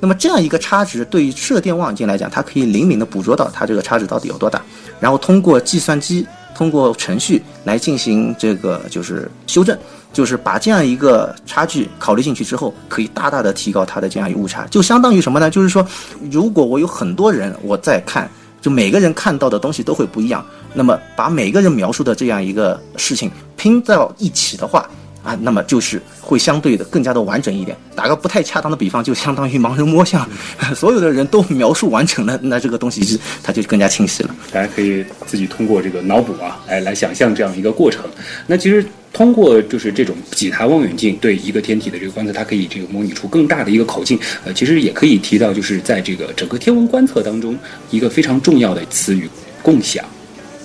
[0.00, 4.60] 那么这样一个差值，对于射电望远镜来讲，它可以灵敏的捕捉到它这个差值到底有多大，
[5.00, 6.26] 然后通过计算机。
[6.54, 9.76] 通过程序来进行这个就是修正，
[10.12, 15.50] 就是把这样一个差距考虑进去之后，可以大大的提高它的这样一个误差，就相当于什么呢？
[15.50, 15.86] 就是说，
[16.30, 24.88] 如果我有很多人我在看，就每个人看到的东西都会不一样，那么把每个人描述的这样一个事情拼到一起的话。
[25.22, 27.76] 啊，那么就是会相对的更加的完整一点。
[27.94, 30.28] 打个不太恰当的比方，就相当于盲人摸象，
[30.74, 34.34] 所有的人都描述完成了，那这个东西是它就更加清晰了。
[34.50, 38.04] 大家可以自己通过这个脑补啊，来来想象这样一个过程。
[38.46, 44.18] 那其实通过就是这种几台望远镜对一个天体的这个观测，它可以这个模拟出更大的一个口径。
[44.44, 47.56] 呃，其实也可以提到，就是在这个整个天文观测当中，
[47.90, 49.28] 一个非常重要的词语——
[49.62, 50.04] 共享。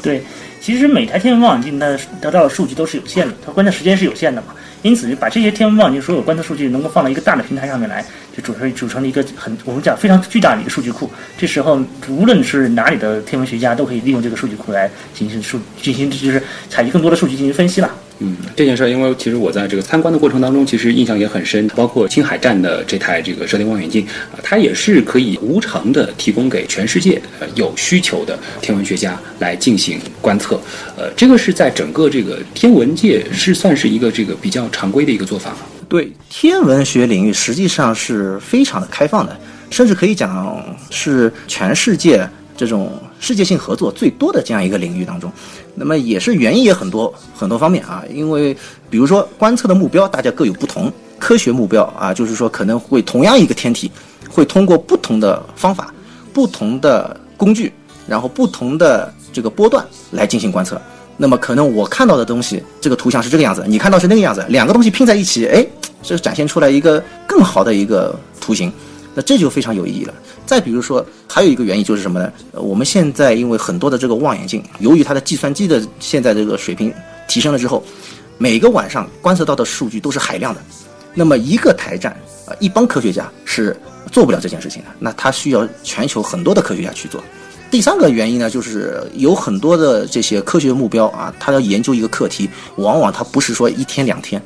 [0.01, 0.21] 对。
[0.67, 4.47] 其实每台天文望远镜它得到的数据都是有限的，它观测时间是有限的嘛，
[4.81, 8.03] 因此把这些天文望远镜所有观测数据能够放到一个大的平台上面来，
[8.35, 11.09] 就组成组成了一个很我们讲非常巨大的一个数据库。
[11.37, 17.89] 这时候无论是哪里的天文学家都可以利用这个数据库来进行数进行就是采集更多的数据进行分析了。
[18.19, 21.67] 嗯，这件事儿，因为其实我在这个参观的过程当中，其实印象也很深。
[21.75, 27.21] 包括青海站的这台这个射电望远镜啊，它也是可以无偿的提供给全世界
[27.55, 30.59] 有需求的天文学家来进行观测。
[30.97, 35.57] 呃，这个是在整个这个天文界是算是一个这个比较常规的一个做法吗？
[35.87, 42.27] 对，天文学领域实际上是非常的开放的，甚至可以讲是全世界
[42.57, 45.31] 这种世界性合作最多的这样一个领域当中。
[45.79, 48.51] 那么也是原因也很多很多方面啊，因为
[48.89, 53.91] 比如说观测的目标大家各有不同，科学目标啊，就是说可能会同样一个天体，
[54.27, 55.93] 会通过不同的方法、
[56.33, 57.71] 不同的工具，
[58.07, 60.81] 然后不同的这个波段来进行观测。
[61.15, 65.65] 那么可能我看到的东西，这个图像是这个样子，你看到是那个样子，两个东西拼在一起，哎，
[66.01, 68.71] 这展现出来一个更好的一个图形，
[69.17, 70.13] 那这就非常有意义了。
[70.45, 72.31] 再比如说，还有一个原因就是什么呢？
[72.51, 76.93] 我们现在因为很多的这个望远镜，由于它的计算机的现在这个水平
[77.27, 77.83] 提升了之后，
[78.37, 80.61] 每个晚上观测到的数据都是海量的。
[81.15, 82.11] 那么一个台站
[82.45, 83.75] 啊，一帮科学家是
[84.11, 87.19] 做不了这件事情的，那它需要全球很多的科学家去做。
[87.71, 94.39] 第三个原因呢，就是有很多的这些科学目标啊，它要研究一个课题，往往它不是说一天两天，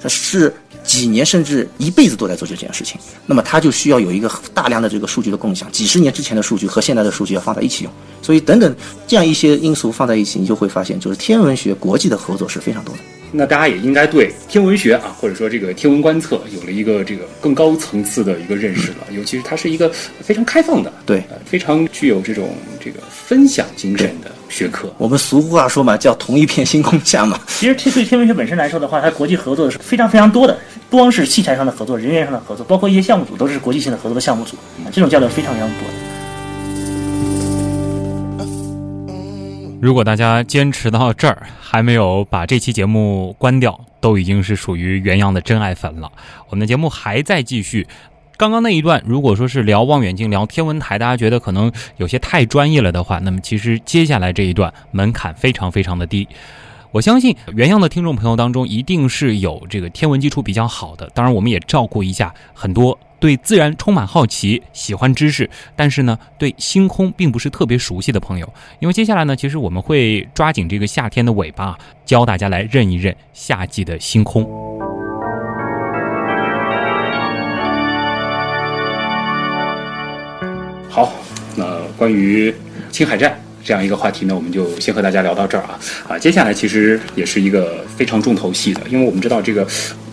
[0.00, 0.50] 它是。
[0.84, 7.92] 几年甚至一辈子都在做这件事情，那么它就需要有一个大量的这个数据的共享，几十年之前的数据和现在的数据要放在一起用，
[8.22, 13.00] 所以等等这样一些因素放在一起，你就会发现，就是天文学国际的合作是非常多的。
[13.36, 24.30] 那大家也应该对天文学啊，或者说这个天文观测有了一个这个更高层次的一个认识了，尤其是它是一个非常开放的，对，非常具有这种这个分享精神的。
[24.50, 24.88] 学科。
[24.98, 27.40] 我们俗话说嘛，叫同一片星空下嘛。
[27.58, 30.56] 其实，对天文学本身来说的话，它国际合作的是非常非常多的，
[30.88, 34.56] 不光是器材上的合作，人员上的合作，包括一些项目组都是国际性的合作的项目组，
[34.92, 36.03] 这种交流非常非常多的。
[39.84, 46.10] 如果大家坚持到这儿还没有把这期节目关掉，都已经是属于原样的真爱粉了。
[46.48, 47.86] 我们的节目还在继续。
[48.38, 56.26] 刚刚那一段，如果说是聊望远镜、聊天文台，大家觉得可能有些太专业了的话，那么其实接下来这一段门槛非常非常的低。
[56.94, 61.10] 我相信原样的听众朋友当中，一定是有这个天文基础比较好的。
[61.12, 62.96] 当然，我们也照顾一下很多。
[63.18, 74.44] 对自然充满好奇，喜欢知识，但是呢，对星空并不是特别熟悉的朋友，因为接下来呢，其实我们会抓紧这个夏天的尾巴，教大家来认一认夏季的星空。
[80.88, 81.12] 好，
[81.56, 82.54] 那关于
[82.92, 89.66] 青海站这样一个话题呢，我们就先和大家聊到这儿啊啊，接下来其实也是一个非常重头戏的，因为我们知道这个。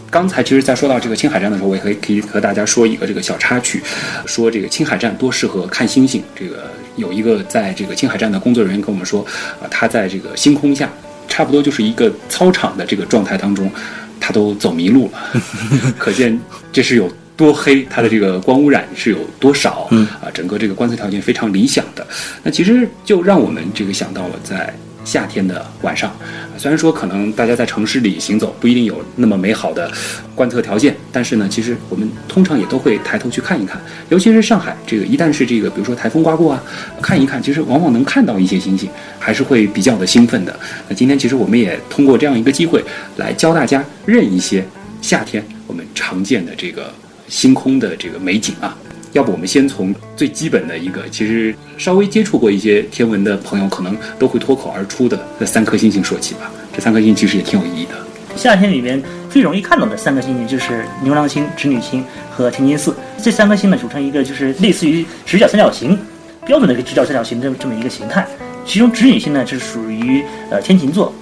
[0.09, 3.81] 刚才其实，在说到这个青海站的时候，我也可以可以和大家说一个这个小插曲，
[4.25, 6.21] 说这个青海站多适合看星星。
[6.35, 9.25] 这个有一个在这个青海站的工作人员跟我们说，
[9.61, 10.89] 啊，他在这个星空下，
[11.29, 13.71] 差不多就是一个操场的这个状态当中，
[14.19, 15.41] 他都走迷路了，
[15.97, 16.37] 可见
[16.73, 17.09] 这是有
[17.41, 22.05] 多黑，它的这个光污染是有多少，嗯啊，整个这个观测条件非常理想的。
[22.43, 24.73] 那其实就让我们这个想到了在。
[25.03, 26.15] 夏天的晚上，
[26.59, 29.91] 虽然说可能大家在城市里行走不一定有那么美好的
[30.35, 33.81] 观测条件，但是呢，其实我们通常也都会抬头去看一看。
[34.09, 36.63] 尤其是上海这个，一旦是这个，比如说台风刮过啊，
[37.01, 40.55] 看一看，其实往往能看到一些星星，还是会比较的兴奋的。
[40.87, 42.85] 那今天其实我们也通过这样一个机会，
[43.17, 44.63] 来教大家认一些
[45.01, 46.93] 夏天我们常见的这个
[47.31, 48.77] 星空的这个美景啊。
[49.13, 56.49] 要不我们先从最基本的一个，其实稍微接触过一些天文的朋友，可能都会脱口而出的这三颗星星说起吧。
[56.71, 57.91] 这三颗星其实也挺有意义的。
[58.37, 62.95] 夏天里面最容易看到的三颗星星就是牛郎星、织女星和天津四。
[63.21, 65.99] 这三颗星呢组成一个就是类似于直角三角形，
[66.45, 68.25] 标准的一个直角三角形这这么一个形态。
[68.65, 71.13] 其中织女星呢是属于呃天琴座，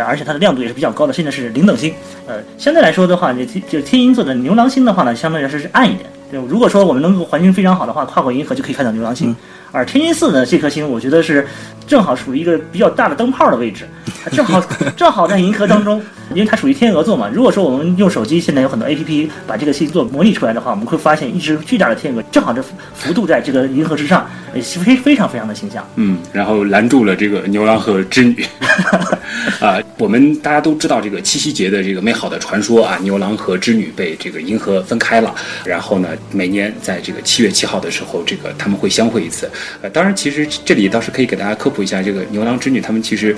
[0.00, 1.92] 而且它的亮度也是比较高的，现在是零等星。
[2.26, 6.08] 呃，相对来说的话，就就天鹰座的牛郎星的话呢，相对来说是暗一点。
[6.30, 9.36] 对，如果说我们能够环境非常好的话，跨过银河就可以看到牛郎星。
[9.72, 11.46] 而天津四呢，这颗星我觉得是
[11.86, 13.88] 正好属于一个比较大的灯泡的位置，
[14.30, 14.60] 正好
[14.96, 16.00] 正好在银河当中，
[16.34, 17.28] 因为它属于天鹅座嘛。
[17.32, 22.62] 如果说我们用手机现在有很多 A P P 把这个星座模拟出来的话，我们会发现一只巨大的天鹅正好这
[22.94, 25.86] 幅度在这个银河之上，非非常非常的形象。
[25.96, 28.44] 嗯，然后拦住了这个牛郎和织女。
[29.60, 39.50] 啊，我们大家都知道这个七夕节的这个美好的传说啊，牛郎和织女被这个银河分开了，然后呢，每年在这个七月七号的时候，这个他们会相会一次。
[39.80, 43.36] 呃，当然，其实这里倒是可以给大家科普一下，这个牛郎织女他们其实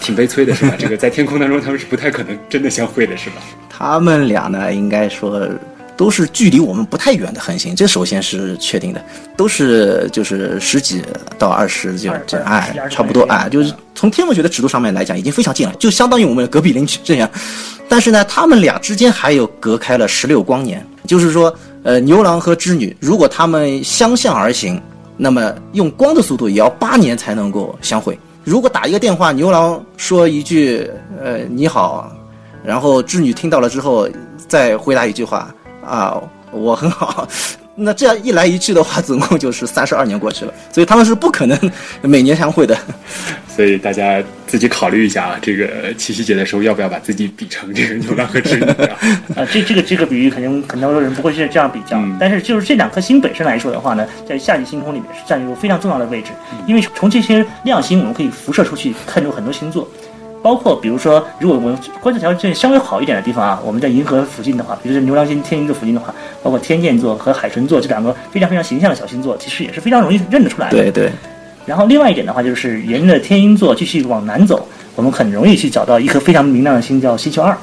[0.00, 0.74] 挺悲催的，是吧？
[0.78, 3.36] 这个在天空当中，他们是不太可能真的相会的，是吧？
[3.68, 5.48] 他们俩呢，应该说。
[5.96, 9.00] 都是距离我们不太远的恒星，这首先是确定的，
[9.36, 11.00] 都是就是十几
[11.38, 17.30] 到二十就这哎，差不多哎，就是从天文学的尺度上面来讲，已经非常近了，就相当于我们隔壁邻居这样。
[17.88, 24.82] 但是呢，他们俩之间还有隔开了十六光年，就是说，呃，牛郎和织女如果他们相向而行，
[25.16, 28.18] 那么用光的速度也要八年才能够相会。
[28.44, 30.90] 如果打一个电话，牛郎说一句
[31.22, 32.10] 呃你好，
[32.62, 34.08] 然后织女听到了之后
[34.48, 35.54] 再回答一句话。
[35.84, 37.28] 啊，我很好。
[37.76, 41.58] 那这样一来一去的话，总共就是三十二年过去了，所以他们是不可能
[42.02, 42.76] 每年相会的。
[43.54, 48.98] 所以大家自己考虑一下啊，这个七夕节的时候要不要把自己比成这个牛郎和织女啊？
[49.36, 52.00] 啊， 这这个这个比喻肯定很多人不会是这样比较。
[52.18, 56.30] 但是就是这两颗星本身来说的话呢，在夏季星空里面是占有非常重要的位置，
[56.66, 59.88] 因为从这些亮星我们可以辐射出去看出很多星座。
[60.44, 70.76] 包括比如说，如果我们观测条件稍微好一点的地方啊，我们在银河附近的话，比如说牛郎星、天鹰座附近的话，包括天剑座和海神座这两个非常非常形象的小星座，其实也是非常容易认得出来的。
[70.76, 71.10] 对对。
[71.64, 77.56] 然后另外一点的话，就是沿着天鹰座继续往南走，我们很容易去找到一颗非常明亮的星，叫星球二，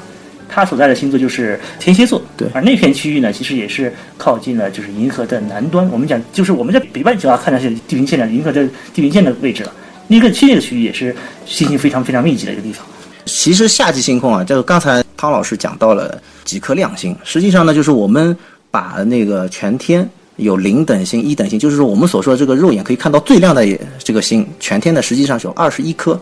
[0.48, 2.20] 它所在的星座就是天蝎座。
[2.36, 2.48] 对。
[2.52, 5.88] 而那片区域呢，其实也是靠近了就是银河的南端。
[5.92, 9.72] 我们讲，就是我们在北半球啊，看的是地平线的银河的地平线的位置了。
[10.16, 11.14] 一个区域的区域也是
[11.46, 12.84] 星星非常非常密集的一个地方。
[13.24, 18.36] 其实夏季星空啊，就刚才汤老师讲到了几颗亮星，实际上呢，就是我们
[18.68, 23.64] 把那个全天有零等星、一等星，就是说我们所说的这个肉眼可以看到最亮的
[24.02, 26.20] 这个星，全天呢实际上是有二十一颗。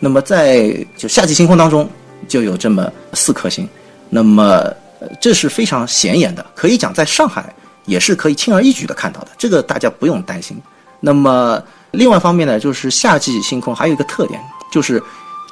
[0.00, 1.88] 那么在就夏季星空当中
[2.26, 3.68] 就有这么四颗星，
[4.08, 4.64] 那么
[5.20, 7.54] 这是非常显眼的，可以讲在上海
[7.86, 10.60] 也是可以轻而易举的看到的，这个大家不用担心。
[10.98, 11.62] 那么。
[11.92, 15.02] 另外一方面呢，就是夏季星空还有一个特点，就是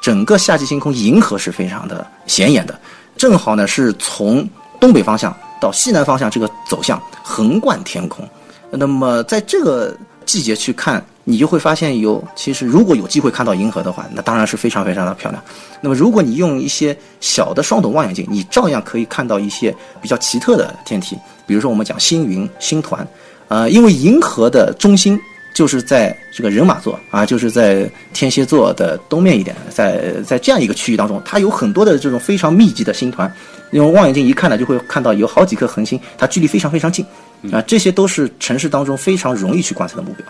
[0.01, 2.79] 整个夏季星空银河是非常的显眼的，
[3.17, 8.25] 正好呢是从东北方向到西南方向这个走向横贯天空。
[8.71, 15.43] 那么在这个季节去看，你就会发现有，其实如果有机会看到银河的话，那当然是非常非常的漂亮。
[15.81, 23.05] 那么如果你用一些小的双筒望远镜，你照样可以看到一些比较奇特的天体，比如说我们讲星云、星团，
[23.49, 25.19] 呃，因为银河的中心。
[25.59, 33.29] 就是在这个人马座啊，就是在天蝎座的东面一点，在在这样一个区域当中，它有很多的这种非常密集的星团，
[33.73, 37.05] 用望远镜一看呢，就会看到有好几颗恒星，它距离非常非常近，
[37.51, 40.25] 啊，这些都是城市当中非常容易去观测的目标。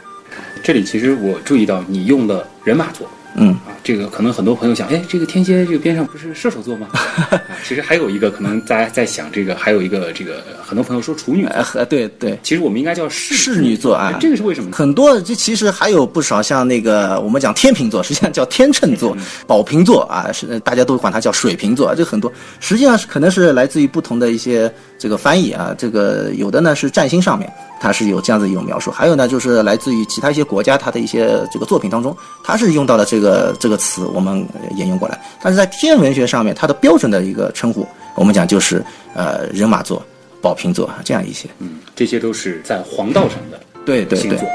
[0.62, 3.06] 这里其实我注意到你用了人马座。
[3.34, 6.88] 嗯啊，这个可能很多朋友想，哎，这个天蝎这个边上不是射手座吗？
[6.94, 14.70] 啊，其实还有一个可能大家在想，这个还有一个这个很多朋友说处女，呃，对对，其实我们应该叫侍女座啊，这个是为什么？
[14.72, 19.16] 很多这其实还有不少像那个我们讲天秤座，实际上叫天秤座、
[19.46, 27.48] 宝瓶座啊，是大家都管它叫水瓶座，这很多实际上是可能是来自于不同的一些这个翻译啊，这个有的呢是占星上面。
[27.80, 34.46] 它是有这样子一种描述，还有呢，就是来自于其他一些国家，它的一些这个作品当中，它是用到了这个这个词，我们
[34.76, 35.18] 沿用过来。
[35.42, 40.04] 但是在天文学上面，它的标准的一个称呼，我们讲就是呃人马座、
[40.40, 41.48] 宝瓶座这样一些。
[41.58, 44.48] 嗯，这些都是在黄道上的对对星座。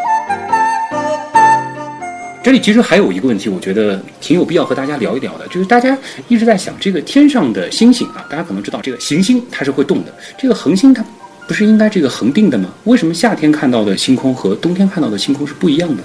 [2.43, 5.97] 这里其实还有一个问题，我觉得挺有必要和大家聊一聊的，就是大家
[6.27, 11.03] 一直在想这个天上的星星啊，大家可能知道这个行星它是会动的，这个恒星它。
[11.45, 12.69] 不是应该这个恒定的吗？
[12.85, 16.03] 为什么夏天看到的星空和冬天看到的星空是不一样的呢？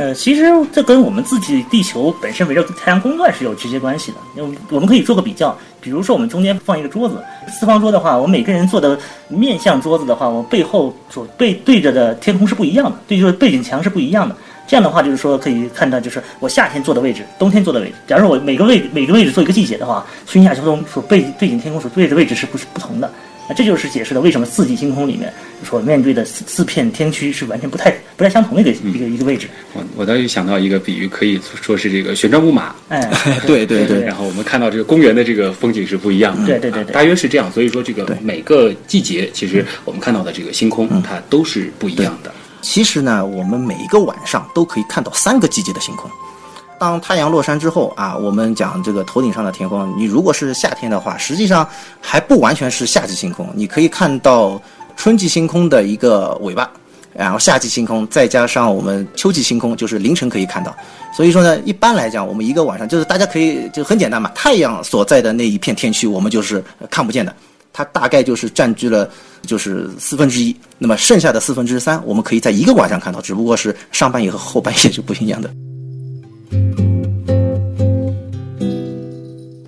[0.00, 4.16] 呃，其实这跟我们自己地球本身围绕太阳公转是有直接关系的。
[4.34, 8.98] 因为我们可以做个比较，比如说我们中间放一个桌子，四方桌的话，我每个人坐的
[9.28, 14.34] 面向桌子的话，我背后所背对着的天空是不一样的，对，就是背景墙是不一样的。
[14.66, 17.94] 这样的话，就是说可以看到，就是我夏天坐的位置，冬天坐的位置。
[18.06, 23.12] 假如我每个位每个位置做一个季节的话，春夏秋冬所背背景天空所对的位置是不是不同的？
[23.54, 25.32] 这就是解释了为什么四季星空里面
[25.64, 29.48] 所面对的四四片天区是完全不太不太相同的一个一个一个位置。
[29.72, 32.74] 我我倒是想到一个比喻，可以说是这个旋转木马。
[32.88, 33.10] 哎，
[33.46, 34.00] 对对对。
[34.02, 36.46] 然后我们看到这个公园的这个风景是不一样的。
[36.46, 36.92] 对对对对。
[36.92, 42.32] 大约是这样，所以说这个每个季节，其实我们看到的这个星空，它都是不一样的。
[42.62, 46.10] 其实呢，我们每一个晚上都可以看到三个季节的星空。
[46.80, 51.68] 当太阳落山之后啊，我们讲这个头顶上的天空，你如果是夏天的话，实际上
[52.00, 54.58] 还不完全是夏季星空，你可以看到
[54.96, 56.70] 春季星空的一个尾巴，
[57.12, 60.74] 然后夏季星空再加上我们秋季星空，就是凌晨可以看到。
[61.14, 67.34] 所以说呢，一般来讲，我们一个晚上就是大家可以就很简单嘛，太阳所在的那一片天区，我们就是看不见的，
[67.74, 69.06] 它大概就是占据了
[69.42, 75.50] 就是四分之一，那么剩下的四分之三，我们可以在一个晚上看到，只不过是上半夜和后半夜是不一样的。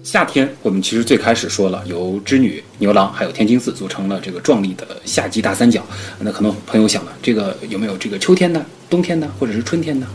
[0.03, 5.83] 夏天，我们其实最开始说了，由织女、牛郎还有天津四组成了这个壮丽的夏季大三角。
[6.19, 10.07] 那可能朋友想了，这个有没有这个秋天呢、冬天呢，或者是春天呢？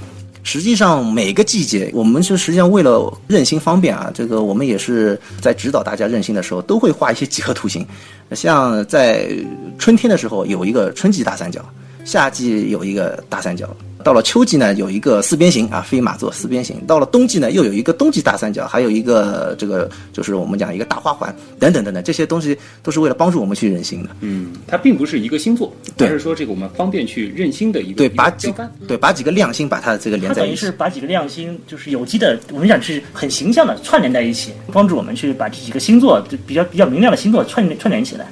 [0.43, 7.83] 实际上，每个季节，我们是实际上为了认星方便啊，这个我们也是在指导大家认星的时候，都会画一些几何图形。
[8.33, 9.27] 像在
[9.79, 11.59] 春天的时候，有一个春季大三角；
[12.05, 13.67] 夏季有一个大三角。
[14.07, 16.77] 到了秋季呢，有一个四边形啊，飞马座四边形。
[16.87, 24.09] 到了冬季呢，又有一个冬季大三角，还有一个这个就是我们讲一个大花环等等等等，这些东西都是为了帮助我们去认星的。
[24.21, 28.53] 嗯，它并不是一个星座，而是说这个我们方便去认星的一个对，把几
[28.87, 30.51] 对把几个亮星把它这个连在一起。
[30.51, 38.25] 等于是把几个亮星就是有机的，我们讲是很形象的串联在一起，帮助我们去把这几个星座就比较比较明亮的星座串串联起来。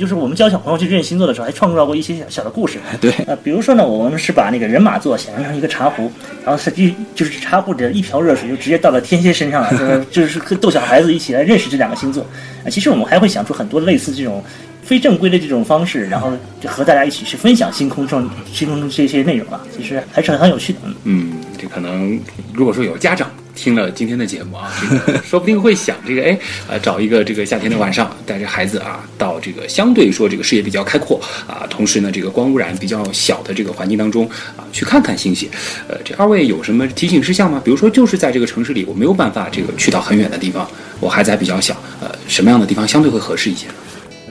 [0.00, 2.78] 就是我们教小朋友去认星座的时候，还创造过一些小的故事。
[2.98, 6.10] 对，呃，比如说呢，我们是把那个人马座想象成一个茶壶，
[6.42, 12.24] 然后实际就是茶壶的一瓢热水就直接倒到天蝎身上了，就是就是逗小孩子一起来认识这两个星座。
[12.64, 14.42] 啊，其实我们还会想出很多类似这种
[14.82, 20.78] 非正规的这种方式，然后就和大家一起去分享星空中星空中这些内容啊，其实还是很有趣的。
[21.04, 22.18] 嗯，这可能
[22.54, 23.30] 如果说有家长。
[23.54, 26.38] 听了今天的节目啊，这个 说不定会想这个，哎，
[26.68, 35.48] 呃，找一个这个夏天的晚上，带着孩子啊，到这个相对说这个视野比较开阔啊，同时呢，这个光污染比较小的这个环境当中啊，去看看星星。
[35.88, 37.60] 呃，这二位有什么提醒事项吗？
[37.64, 40.68] 比如说，就是在这个城市里，我没有办法这个去到很远的地方，
[41.00, 43.74] 我孩子还比较小，呃，什么样的地方相对会合适一些呢？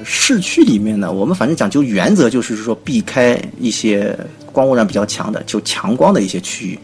[0.04, 4.18] 市区里面呢，我们反正讲究原则就是说，避开一些
[4.60, 6.78] 光污染比较强的，就强光的一些区域。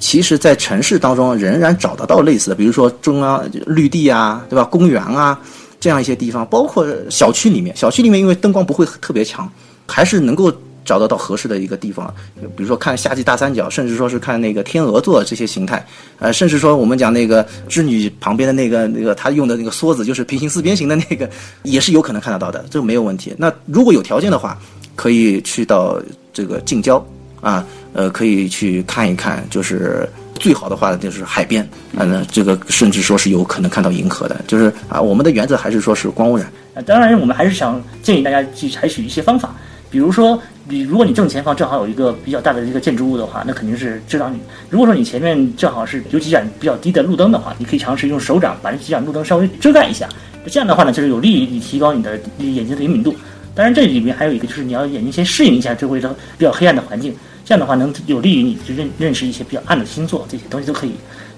[0.00, 4.64] 其实，在城市当中仍然找得到类似的，比如说中央绿地啊，对吧？
[4.64, 5.38] 公园啊，
[5.78, 9.50] 这样一些地方，包括小区里面，小区里面因为灯光不会特别强，
[9.86, 10.52] 还是能够
[10.84, 12.14] 找得到合适的一个地方，
[12.56, 15.84] 比如说看夏季大三角，甚至说是看那个天鹅座这些形态，
[16.18, 21.28] 呃，甚至说我们讲那个织女旁边的那个那个他用的那个梭子，就是平行四边形的那个，
[21.62, 23.34] 也是有可能看得到的，这个没有问题。
[23.38, 24.58] 那如果有条件的话，
[24.94, 25.98] 可以去到
[26.32, 27.02] 这个近郊
[27.40, 36.46] 啊，呃，可以去看一看，就是最好的话就是海边，嗯、这个甚至说是有可能看到银河的，就是啊，我们的原则还是说是光污染。
[36.74, 39.54] 啊，当然，我们还是想建议大家去采取一些方法，
[39.90, 44.38] 比如说，你如果你正前方正好有一个比较大的一个建筑物的话，那肯定是遮挡你。
[44.70, 50.08] 如果说你前面正好是有几盏比较低的路灯的话，你可以尝试用手掌把这几盏路灯稍微遮盖一下。
[50.46, 53.14] 这样的话呢，就是有利于你提高你的眼睛的灵敏度。
[53.58, 57.12] 当然，这里面还有一个就是你要眼睛先适应一下周围的比较黑暗的环境，
[57.44, 60.92] 这样的话能有利于你去认认识一些比较暗的星座，这些东西都可以。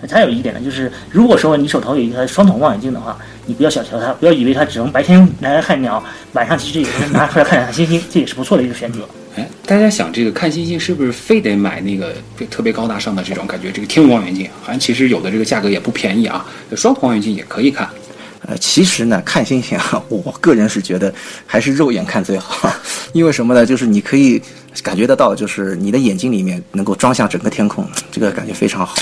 [0.06, 3.16] 还有一点呢，就是如果说你手头有一个双筒望远镜的话，
[3.46, 6.04] 你不要小瞧它，不要以为它只能白天拿来看鸟，
[6.34, 9.08] 晚上其实也能拿出来看看星星，这也是不错的一个选择。
[9.36, 12.14] 哎，大家想这个看星星是不是非得买那个
[12.50, 13.72] 特别高大上的这种感觉？
[13.72, 16.44] 这个天文望远镜好像其实有的这个价格也不便宜啊，
[16.76, 17.88] 双筒望远镜也可以看。
[18.58, 21.12] 其实呢，看星星啊，我个人是觉得
[21.46, 22.72] 还是肉眼看最好，
[23.12, 23.64] 因为什么呢？
[23.64, 24.40] 就是你可以
[24.82, 28.94] 感觉得到，就是你的眼睛里面能够装下整个天空，这个感觉非常好。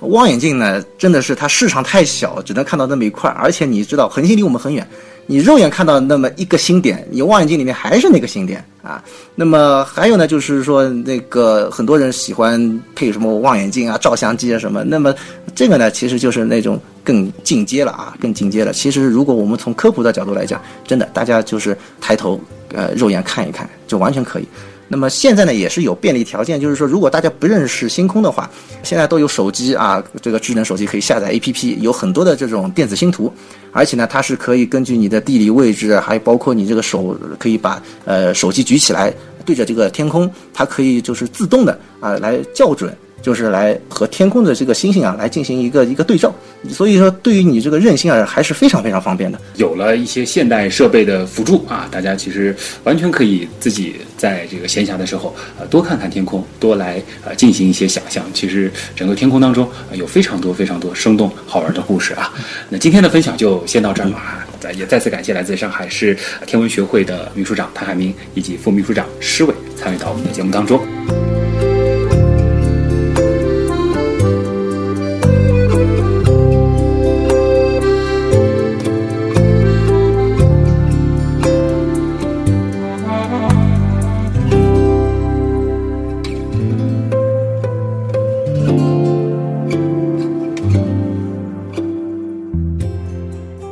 [0.00, 4.86] 望远镜呢，真的是它市场太小，只能看到那么一块，而且你知道，恒星离我们很远，
[5.26, 9.02] 你肉眼看到那么一个星点，你望远镜里面还是那个星点啊。
[9.34, 15.12] 那么还有呢，就是说那个很多人喜欢配什么望远镜啊、照相机啊什么，那么
[15.54, 18.72] 这个呢，其实就是那种更进阶了啊，更进阶了。
[18.72, 22.40] 其实如果我们从科普的角度来讲，真的大家就是抬头
[22.72, 24.46] 呃肉眼看一看，就完全可以。
[24.90, 28.50] 那么现在呢，也是有便利条件，就是说，如果大家不认识星空的话，
[28.82, 33.30] 现在都有手机啊，这个智能手机可以下载 APP，有很多的这种电子星图，
[33.70, 39.12] 而且呢，它是可以根据你的地理位置，还包括你这个手，可以把呃手机举起来
[39.44, 42.90] 对着这个天空，它可以就是自动的啊来校准。
[43.20, 46.34] 就是来和天空的这个星星啊来进行一个一个对照，
[46.70, 49.38] 所以说对于你这个认星啊还是非常非常方便的。
[49.56, 52.54] 有了一些现代设备的辅助啊，大家其实
[52.84, 58.24] 完全可以自己在这个闲暇的时候啊多看看天空，多来啊进行一些想象。
[58.32, 62.32] 其实整个天空当中、呃、有非常多非常多生动好玩的故事啊。
[62.68, 64.46] 那今天的分享就先到这儿吧。
[64.74, 71.27] 也再次感谢来自上海市天文学会的秘书长谭海明以及副秘书长施伟参与到我们的节目当中。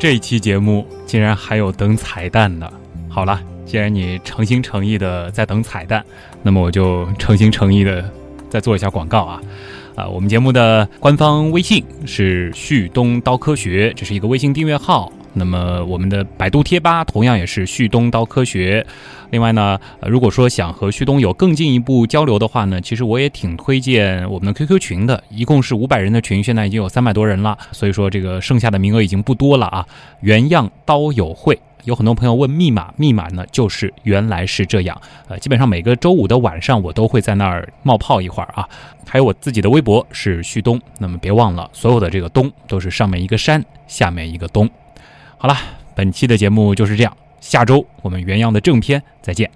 [0.08, 2.70] 这期节目竟然还有等彩蛋呢。
[3.08, 6.04] 好了，既然你诚心诚意的在等彩蛋，
[6.44, 8.08] 那么我就诚心诚意的
[8.48, 9.42] 再做一下广告啊！
[9.96, 15.12] 啊，我们节目的官方微信是旭东刀科学，这是一个微信订阅号。
[15.38, 18.84] 那么我们的百度贴吧同样也是旭东刀科学。
[19.30, 29.86] 另外呢，如果说想和旭东有更进一步交流的话呢，其实我也挺推荐我们的 QQ 群的，一共是五百人的群，现在已经有三百多人了，所以说这个剩下的名额已经不多了啊。
[30.20, 34.98] 原样刀友会，有很多朋友问密码，密码呢就是原来是这样。
[35.28, 38.66] 呃，基本上每个周五的晚上我都会在那儿冒泡一会儿啊。
[39.06, 44.68] 还有我自己的微博是旭东，那么别忘了，所有的这个东都是上面一个山，下面一个东。
[45.38, 45.54] 好了，
[45.94, 47.16] 本期的节目就是这样。
[47.40, 49.50] 下周我们原样的正片再见。